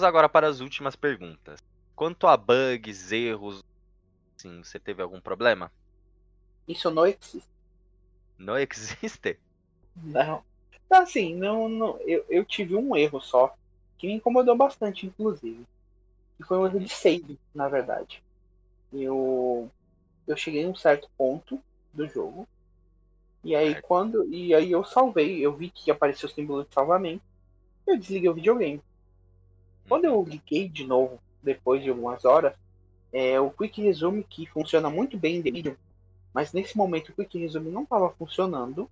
[0.00, 1.60] vamos agora para as últimas perguntas.
[1.94, 3.62] Quanto a bugs, erros,
[4.38, 5.70] sim, você teve algum problema?
[6.66, 7.42] Isso não existe.
[8.38, 9.38] Não existe?
[10.02, 10.42] Não.
[10.88, 13.54] Assim, não, não eu, eu tive um erro só,
[13.98, 15.64] que me incomodou bastante, inclusive.
[16.38, 18.22] Que foi um erro de save, na verdade.
[18.92, 19.70] Eu,
[20.26, 21.60] eu cheguei em um certo ponto
[21.92, 22.48] do jogo.
[23.44, 23.86] E aí Certo.
[23.86, 24.24] quando.
[24.32, 27.22] E aí eu salvei, eu vi que apareceu o símbolo de salvamento.
[27.86, 28.82] Eu desliguei o videogame.
[29.90, 32.54] Quando eu liguei de novo, depois de algumas horas,
[33.12, 35.74] é o Quick Resume, que funciona muito bem em Medium,
[36.32, 38.88] mas nesse momento o Quick Resume não estava funcionando.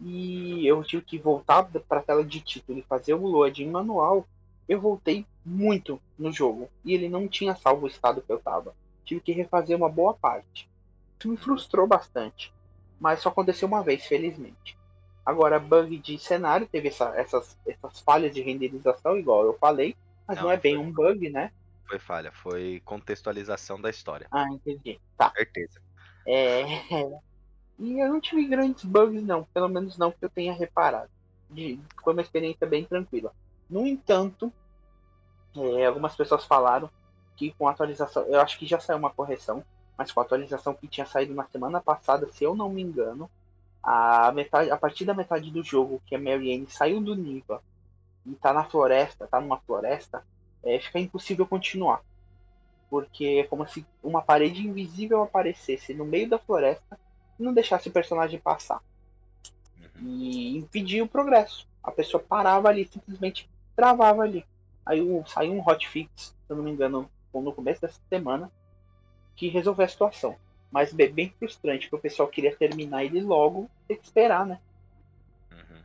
[0.00, 4.24] E eu tive que voltar para a tela de título e fazer o loading manual.
[4.68, 8.72] Eu voltei muito no jogo e ele não tinha salvo o estado que eu estava.
[9.04, 10.70] Tive que refazer uma boa parte.
[11.18, 12.52] Isso me frustrou bastante,
[13.00, 14.78] mas só aconteceu uma vez, felizmente.
[15.26, 19.96] Agora, bug de cenário teve essa- essas, essas falhas de renderização, igual eu falei,
[20.26, 21.50] mas não, Não, é bem um bug, né?
[21.88, 24.28] Foi falha, foi contextualização da história.
[24.30, 25.00] Ah, entendi.
[25.18, 25.32] Tá.
[25.36, 25.80] Certeza.
[26.26, 26.62] É...
[27.78, 29.44] E eu não tive grandes bugs, não.
[29.52, 31.10] Pelo menos não que eu tenha reparado.
[31.50, 33.32] de- foi uma experiência bem tranquila.
[33.68, 34.50] No entanto,
[35.56, 36.90] é, algumas pessoas falaram
[37.36, 39.64] que com a atualização, eu acho que já saiu uma correção,
[39.96, 43.30] mas com a atualização que tinha saído na semana passada, se eu não me engano,
[43.86, 47.62] a, metade, a partir da metade do jogo que a Mary Ann saiu do Niva
[48.26, 50.26] e tá na floresta, tá numa floresta,
[50.64, 52.02] é, fica impossível continuar.
[52.90, 56.98] Porque é como se uma parede invisível aparecesse no meio da floresta
[57.38, 58.82] e não deixasse o personagem passar.
[59.78, 60.08] Uhum.
[60.08, 61.68] E impedia o progresso.
[61.80, 64.44] A pessoa parava ali, simplesmente travava ali.
[64.84, 68.50] Aí o- saiu um hotfix, se eu não me engano, no começo dessa semana,
[69.36, 70.36] que resolveu a situação.
[70.70, 74.60] Mas bem, bem frustrante, porque o pessoal queria terminar ele logo, tem que esperar, né?
[75.50, 75.82] Uhum.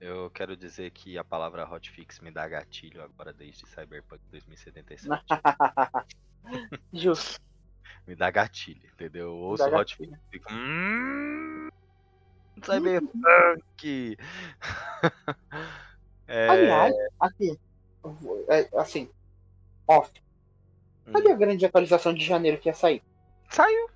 [0.00, 5.08] Eu quero dizer que a palavra hotfix me dá gatilho agora desde Cyberpunk 2077.
[6.92, 7.40] Justo.
[8.06, 9.28] me dá gatilho, entendeu?
[9.28, 10.52] Eu ouço hotfix e fico.
[10.52, 11.68] Hum,
[12.62, 14.18] Cyberpunk!
[16.28, 17.58] é, Aliás, aqui,
[18.48, 19.10] é, assim,
[19.86, 20.12] off.
[21.12, 23.02] Cadê a grande atualização de janeiro que ia sair?
[23.50, 23.86] Saiu,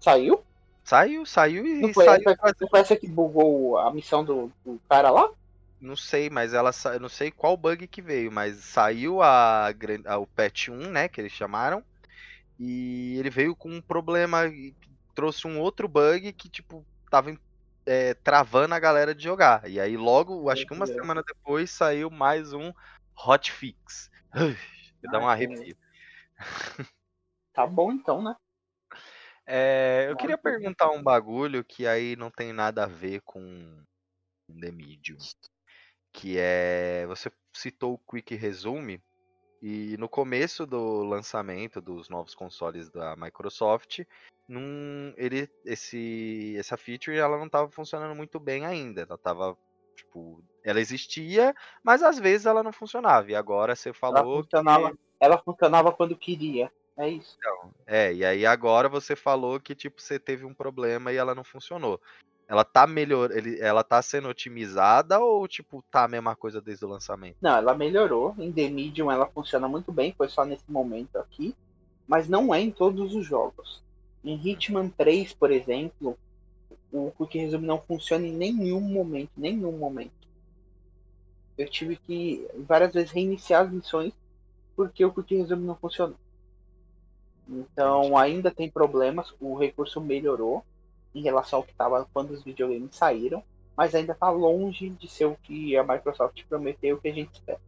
[0.00, 0.44] Saiu?
[0.84, 2.24] saiu, saiu e Não foi, saiu.
[2.60, 5.30] não foi essa que bugou a missão do, do cara lá?
[5.80, 6.94] Não sei, mas ela sa...
[6.94, 11.08] eu não sei qual bug que veio, mas saiu a, a- o patch 1, né,
[11.08, 11.84] que eles chamaram,
[12.58, 14.74] e ele veio com um problema, e
[15.14, 17.36] trouxe um outro bug que, tipo, tava
[17.86, 19.68] é, travando a galera de jogar.
[19.70, 22.72] E aí logo, acho que uma semana depois, saiu mais um
[23.26, 24.10] hotfix.
[25.04, 25.76] Dá um Ah, arrepio.
[27.52, 28.36] Tá bom então, né?
[29.46, 33.82] É, eu queria perguntar um bagulho que aí não tem nada a ver com
[34.48, 35.18] The Medium.
[36.12, 37.06] Que é.
[37.06, 39.02] Você citou o Quick Resume.
[39.60, 44.00] E no começo do lançamento dos novos consoles da Microsoft,
[44.46, 49.02] num, ele, esse, essa feature ela não estava funcionando muito bem ainda.
[49.02, 49.56] Ela tava,
[49.96, 53.30] tipo, ela existia, mas às vezes ela não funcionava.
[53.30, 56.70] E agora você Ela falou que funcionava, ela funcionava quando queria.
[56.96, 57.36] É isso.
[57.86, 61.42] é, e aí agora você falou que tipo você teve um problema e ela não
[61.42, 62.00] funcionou.
[62.46, 66.84] Ela tá melhor, ele, ela tá sendo otimizada ou tipo tá a mesma coisa desde
[66.84, 67.36] o lançamento?
[67.40, 68.34] Não, ela melhorou.
[68.38, 71.54] Em The Medium ela funciona muito bem, foi só nesse momento aqui.
[72.06, 73.82] Mas não é em todos os jogos.
[74.22, 76.18] Em Hitman 3, por exemplo,
[76.92, 79.30] o Quick Resume não funciona em nenhum momento.
[79.36, 80.12] Nenhum momento.
[81.56, 84.12] Eu tive que várias vezes reiniciar as missões
[84.76, 86.16] porque o Quick Resume não funcionou.
[87.48, 89.34] Então ainda tem problemas.
[89.40, 90.64] O recurso melhorou
[91.14, 93.42] em relação ao que estava quando os videogames saíram
[93.76, 97.60] mas ainda está longe de ser o que a Microsoft prometeu que a gente espera.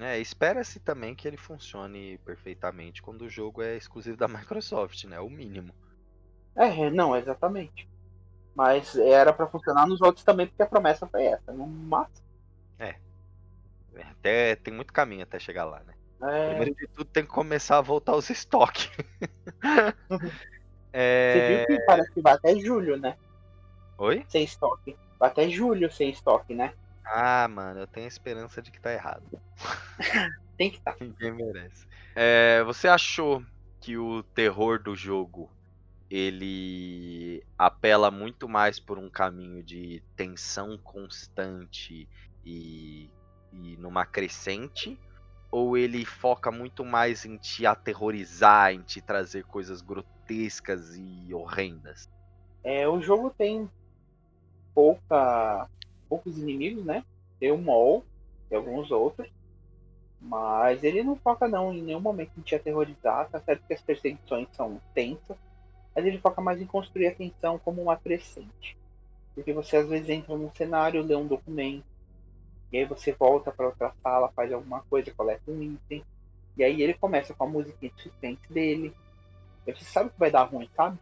[0.00, 5.18] É, espera-se também que ele funcione perfeitamente quando o jogo é exclusivo da Microsoft, né?
[5.18, 5.72] O mínimo.
[6.54, 7.88] É, não, exatamente.
[8.54, 11.52] Mas era para funcionar nos outros também, porque a promessa foi essa.
[11.52, 12.26] No máximo.
[14.10, 15.94] Até tem muito caminho até chegar lá, né?
[16.22, 18.90] É, Primeiro de tudo tem que começar a voltar os estoques.
[20.08, 21.66] Você é...
[21.66, 23.16] viu que parece que vai até julho, né?
[23.98, 24.24] Oi?
[24.28, 24.96] Sem estoque.
[25.18, 26.72] Vai até julho sem estoque, né?
[27.04, 29.40] Ah, mano, eu tenho a esperança de que tá errado.
[30.58, 30.96] Tem que estar.
[31.00, 31.86] Ninguém merece.
[32.14, 33.42] É, você achou
[33.80, 35.50] que o terror do jogo
[36.10, 42.08] ele apela muito mais por um caminho de tensão constante
[42.44, 43.10] e,
[43.52, 44.98] e numa crescente?
[45.50, 52.08] Ou ele foca muito mais em te aterrorizar, em te trazer coisas grotescas e horrendas?
[52.62, 53.68] É, o jogo tem
[54.74, 55.68] pouca,
[56.08, 57.02] poucos inimigos, né?
[57.40, 58.04] Tem o Mol
[58.50, 59.28] e alguns outros.
[60.20, 63.80] Mas ele não foca não em nenhum momento em te aterrorizar, tá certo que as
[63.80, 65.36] perseguições são tensas,
[65.94, 68.76] mas ele foca mais em construir a tensão como uma crescente.
[69.34, 71.84] Porque você às vezes entra num cenário, lê um documento,
[72.72, 76.04] e aí você volta para outra sala, faz alguma coisa, coleta um item,
[76.56, 78.94] e aí ele começa com a musiquinha de suspense dele.
[79.66, 80.98] E você sabe que vai dar ruim, sabe?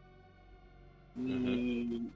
[1.17, 2.11] E,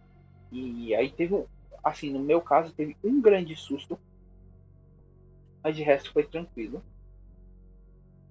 [0.53, 1.47] e aí teve, um-
[1.85, 3.99] assim, no meu caso, teve um grande susto,
[5.65, 6.83] mas de resto foi tranquilo.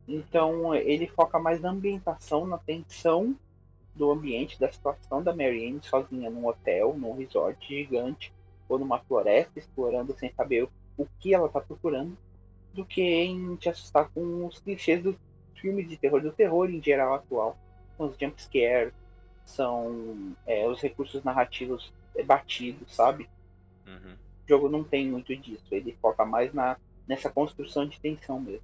[0.08, 3.34] Então ele foca mais na ambientação, na tensão
[3.96, 8.34] do ambiente, da situação da Marianne sozinha num hotel, num resort gigante,
[8.70, 10.72] ou numa floresta, explorando sem saber o
[11.20, 12.18] que ela está procurando,
[12.74, 15.16] do que em te assustar com os clichês dos
[15.56, 17.58] filmes de terror, do terror em geral atual.
[17.98, 18.94] São os jumpscares,
[19.46, 23.30] são é, os recursos narrativos é, batidos, sabe?
[23.86, 24.14] Uhum.
[24.14, 26.78] O jogo não tem muito disso, ele foca mais na,
[27.08, 28.64] nessa construção de tensão mesmo.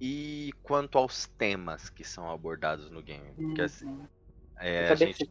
[0.00, 3.32] E quanto aos temas que são abordados no game?
[3.40, 4.08] Porque assim, Uhum.
[4.56, 5.24] é, a gente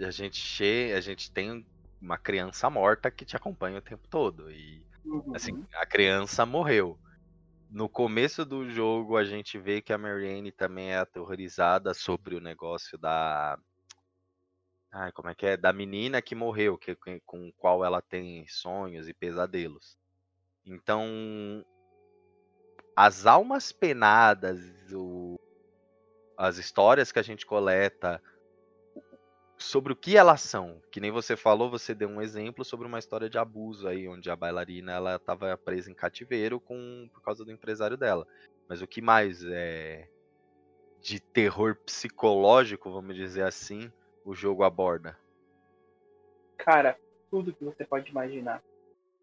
[0.00, 1.64] a gente che a gente tem
[2.02, 4.50] uma criança morta que te acompanha o tempo todo.
[4.50, 5.34] E Uhum.
[5.34, 6.98] assim, a criança morreu.
[7.70, 12.40] No começo do jogo a gente vê que a Marianne também é aterrorizada sobre o
[12.40, 13.58] negócio da
[14.92, 15.56] Ai, como é que é?
[15.56, 19.96] Da menina que morreu, que, que- com o qual ela tem sonhos e pesadelos.
[20.66, 21.64] Então,
[22.94, 24.60] as almas penadas,
[24.92, 25.36] o-
[26.36, 28.22] as histórias que a gente coleta
[29.62, 32.98] sobre o que elas são, que nem você falou, você deu um exemplo sobre uma
[32.98, 37.44] história de abuso aí, onde a bailarina ela estava presa em cativeiro com por causa
[37.44, 38.26] do empresário dela.
[38.68, 40.08] Mas o que mais é
[41.00, 43.92] de terror psicológico, vamos dizer assim,
[44.24, 45.18] o jogo aborda?
[46.58, 46.96] Cara,
[47.30, 48.62] tudo que você pode imaginar.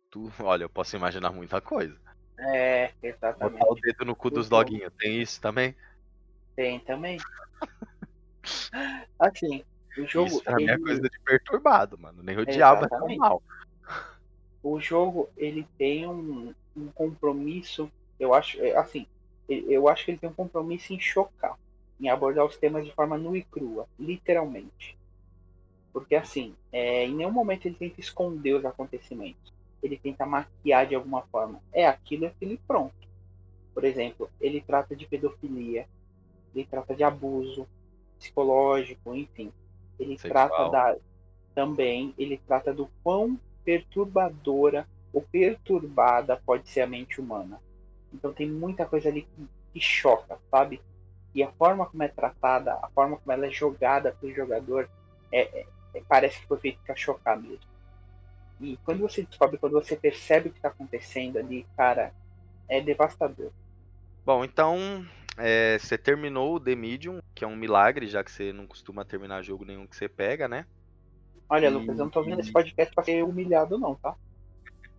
[0.10, 1.98] Tu, olha, eu posso imaginar muita coisa.
[2.40, 3.60] É, exatamente.
[3.60, 4.58] Botar o dedo no cu dos Uhum.
[4.58, 5.76] doguinhos, tem isso também?
[6.56, 7.18] Tem também.
[9.20, 9.64] Assim,
[9.98, 10.28] o jogo.
[10.28, 12.24] Isso pra mim é ele- coisa de perturbado, mano.
[12.24, 13.42] Nem o diabo é tão mal.
[14.64, 19.06] o jogo ele tem um, um compromisso, eu acho, é, assim,
[19.48, 21.58] eu acho que ele tem um compromisso em chocar,
[22.00, 24.98] em abordar os temas de forma nua e crua, literalmente.
[25.94, 29.54] Porque assim, é, em nenhum momento ele tenta esconder os acontecimentos.
[29.82, 31.62] Ele tenta maquiar de alguma forma.
[31.74, 32.96] É aquilo, é aquilo e pronto.
[33.74, 35.88] Por exemplo, ele trata de pedofilia,
[36.56, 37.68] ele trata de abuso
[38.20, 39.52] psicológico, enfim.
[40.00, 40.48] Ele Sexual.
[40.48, 40.98] trata da
[41.54, 47.60] também, ele trata do quão perturbadora ou perturbada pode ser a mente humana.
[48.14, 50.82] Então tem muita coisa ali que, que choca, sabe?
[51.34, 54.90] E a forma como é tratada, a forma como ela é jogada pro jogador,
[55.32, 57.68] é, é- é- parece que foi feito pra chocar mesmo.
[58.60, 62.14] E quando você descobre, quando você percebe o que tá acontecendo ali, cara,
[62.68, 63.52] é devastador.
[64.26, 65.06] Bom, então
[65.40, 69.04] é, você terminou o The Medium, que é um milagre, já que você não costuma
[69.06, 70.66] terminar jogo nenhum que você pega, né?
[71.50, 74.16] Olha, E- Lucas, eu não tô vendo esse podcast pra ser humilhado, não, tá?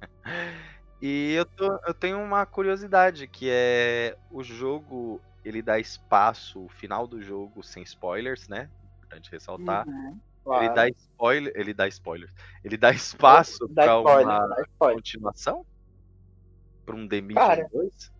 [1.02, 6.68] E eu, tô- eu tenho uma curiosidade, que é o jogo, ele dá espaço, o
[6.68, 8.68] final do jogo, sem spoilers, né?
[8.98, 9.88] Importante ressaltar.
[9.88, 10.74] Uhum, Ele claro.
[10.74, 12.34] dá spoiler, ele dá spoilers.
[12.62, 14.96] Ele dá espaço Dá pra spoiler, uma spoiler.
[14.96, 15.64] continuação?
[16.84, 18.12] Pra um The Medium Cara, 2?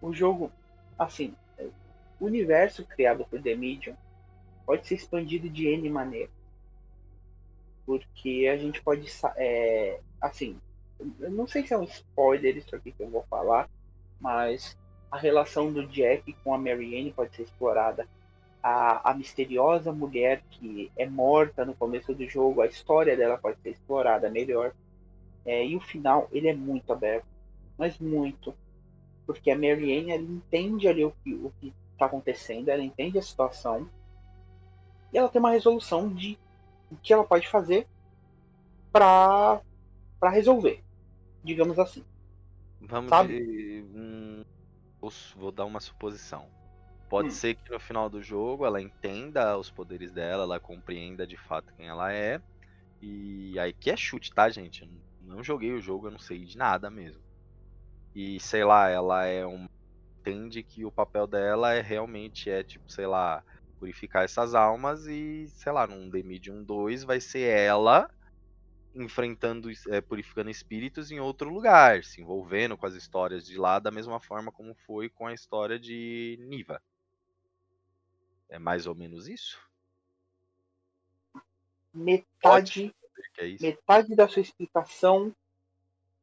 [0.00, 0.50] o jogo,
[1.00, 1.34] assim,
[2.20, 3.96] o universo criado por The Medium
[4.66, 6.30] pode ser expandido de N maneiras.
[7.86, 10.60] Porque a gente pode, é, assim,
[11.18, 13.68] eu não sei se é um spoiler isso aqui que eu vou falar,
[14.20, 14.76] mas
[15.10, 18.06] a relação do Jack com a Mary Ann pode ser explorada.
[18.62, 23.58] A, a misteriosa mulher que é morta no começo do jogo, a história dela pode
[23.62, 24.74] ser explorada melhor.
[25.46, 27.24] É, e o final, ele é muito aberto,
[27.78, 28.54] mas muito
[29.32, 33.16] porque a Mary Ann ela entende ali o que o que está acontecendo, ela entende
[33.16, 33.88] a situação
[35.12, 36.36] e ela tem uma resolução de
[36.90, 37.86] o que ela pode fazer
[38.92, 39.60] para
[40.18, 40.82] para resolver,
[41.44, 42.04] digamos assim.
[42.80, 43.38] Vamos Sabe?
[43.38, 43.84] de.
[43.94, 44.42] hum,
[45.36, 46.48] vou, dar uma suposição.
[47.08, 47.32] Pode Hum.
[47.32, 51.72] ser que no final do jogo ela entenda os poderes dela, ela compreenda de fato
[51.76, 52.40] quem ela é.
[53.00, 54.82] E aí que é chute, tá, gente?
[54.82, 54.90] Eu
[55.20, 57.29] não joguei o jogo, eu não sei de nada mesmo.
[58.14, 59.66] E sei lá, ela é um.
[60.20, 63.42] Entende que o papel dela é realmente é tipo, sei lá,
[63.78, 68.10] purificar essas almas e, sei lá, num The Medium 2 vai ser ela
[68.94, 73.90] enfrentando, é, purificando espíritos em outro lugar, se envolvendo com as histórias de lá da
[73.90, 76.82] mesma forma como foi com a história de Niva.
[78.48, 79.58] É mais ou menos isso?
[81.94, 82.94] Metade
[83.38, 83.64] é isso?
[83.64, 85.34] metade da sua explicação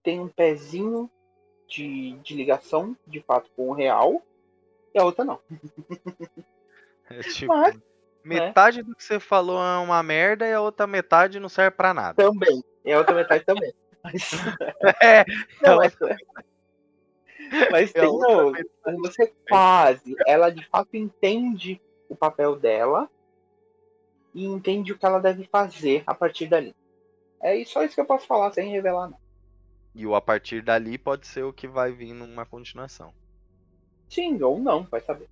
[0.03, 1.09] tem um pezinho
[1.67, 4.21] de, de ligação, de fato, com o real,
[4.93, 5.39] e a outra não.
[7.09, 7.73] É tipo, Mas,
[8.21, 11.93] metade do que você falou é uma merda e a outra metade não serve pra
[11.93, 12.21] nada.
[12.21, 12.61] também.
[12.83, 13.73] E a outra metade também.
[14.03, 14.31] Mas,
[15.01, 15.23] É,
[15.61, 15.97] não, ela- mas,
[17.71, 18.51] mas é tem não,
[18.99, 20.15] você quase.
[20.25, 23.09] Ela de fato entende o papel dela
[24.33, 26.75] e entende o que ela deve fazer a partir dali.
[27.41, 29.26] É só isso que eu posso falar sem revelar, não.
[29.97, 33.11] E o a partir dali pode ser o que vai vir numa continuação.
[34.07, 35.27] Sim, ou não, vai saber.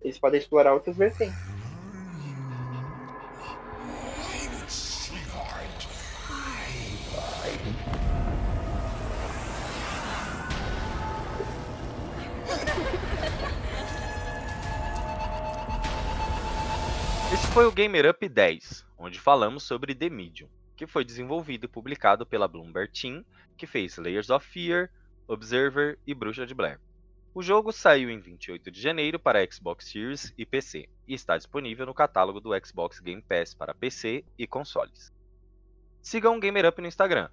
[0.00, 1.38] Eles podem explorar outras vertentes.
[17.32, 21.68] Esse foi o Gamer Up 10, onde falamos sobre The Medium, que foi desenvolvido e
[21.68, 23.24] publicado pela Bloomberg Team,
[23.56, 24.90] que fez Layers of Fear,
[25.28, 26.80] Observer e Bruxa de Blair.
[27.34, 31.86] O jogo saiu em 28 de janeiro para Xbox Series e PC, e está disponível
[31.86, 35.10] no catálogo do Xbox Game Pass para PC e consoles.
[36.02, 37.30] Sigam o GamerUp no Instagram,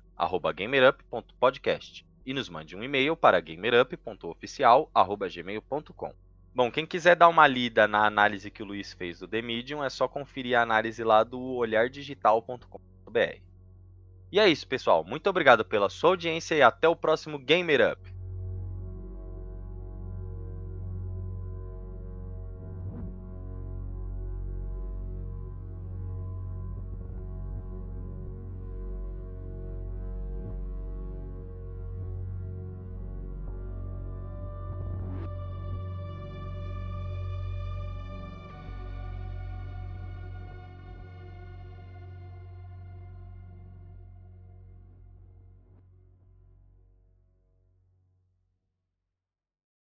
[0.56, 6.14] gamerup.podcast, e nos mande um e-mail para gamerup.oficial.gmail.com.
[6.56, 9.84] Bom, quem quiser dar uma lida na análise que o Luiz fez do The Medium,
[9.84, 12.80] é só conferir a análise lá do olhardigital.com.
[14.32, 15.04] E é isso, pessoal.
[15.04, 18.19] Muito obrigado pela sua audiência e até o próximo Gamer Up.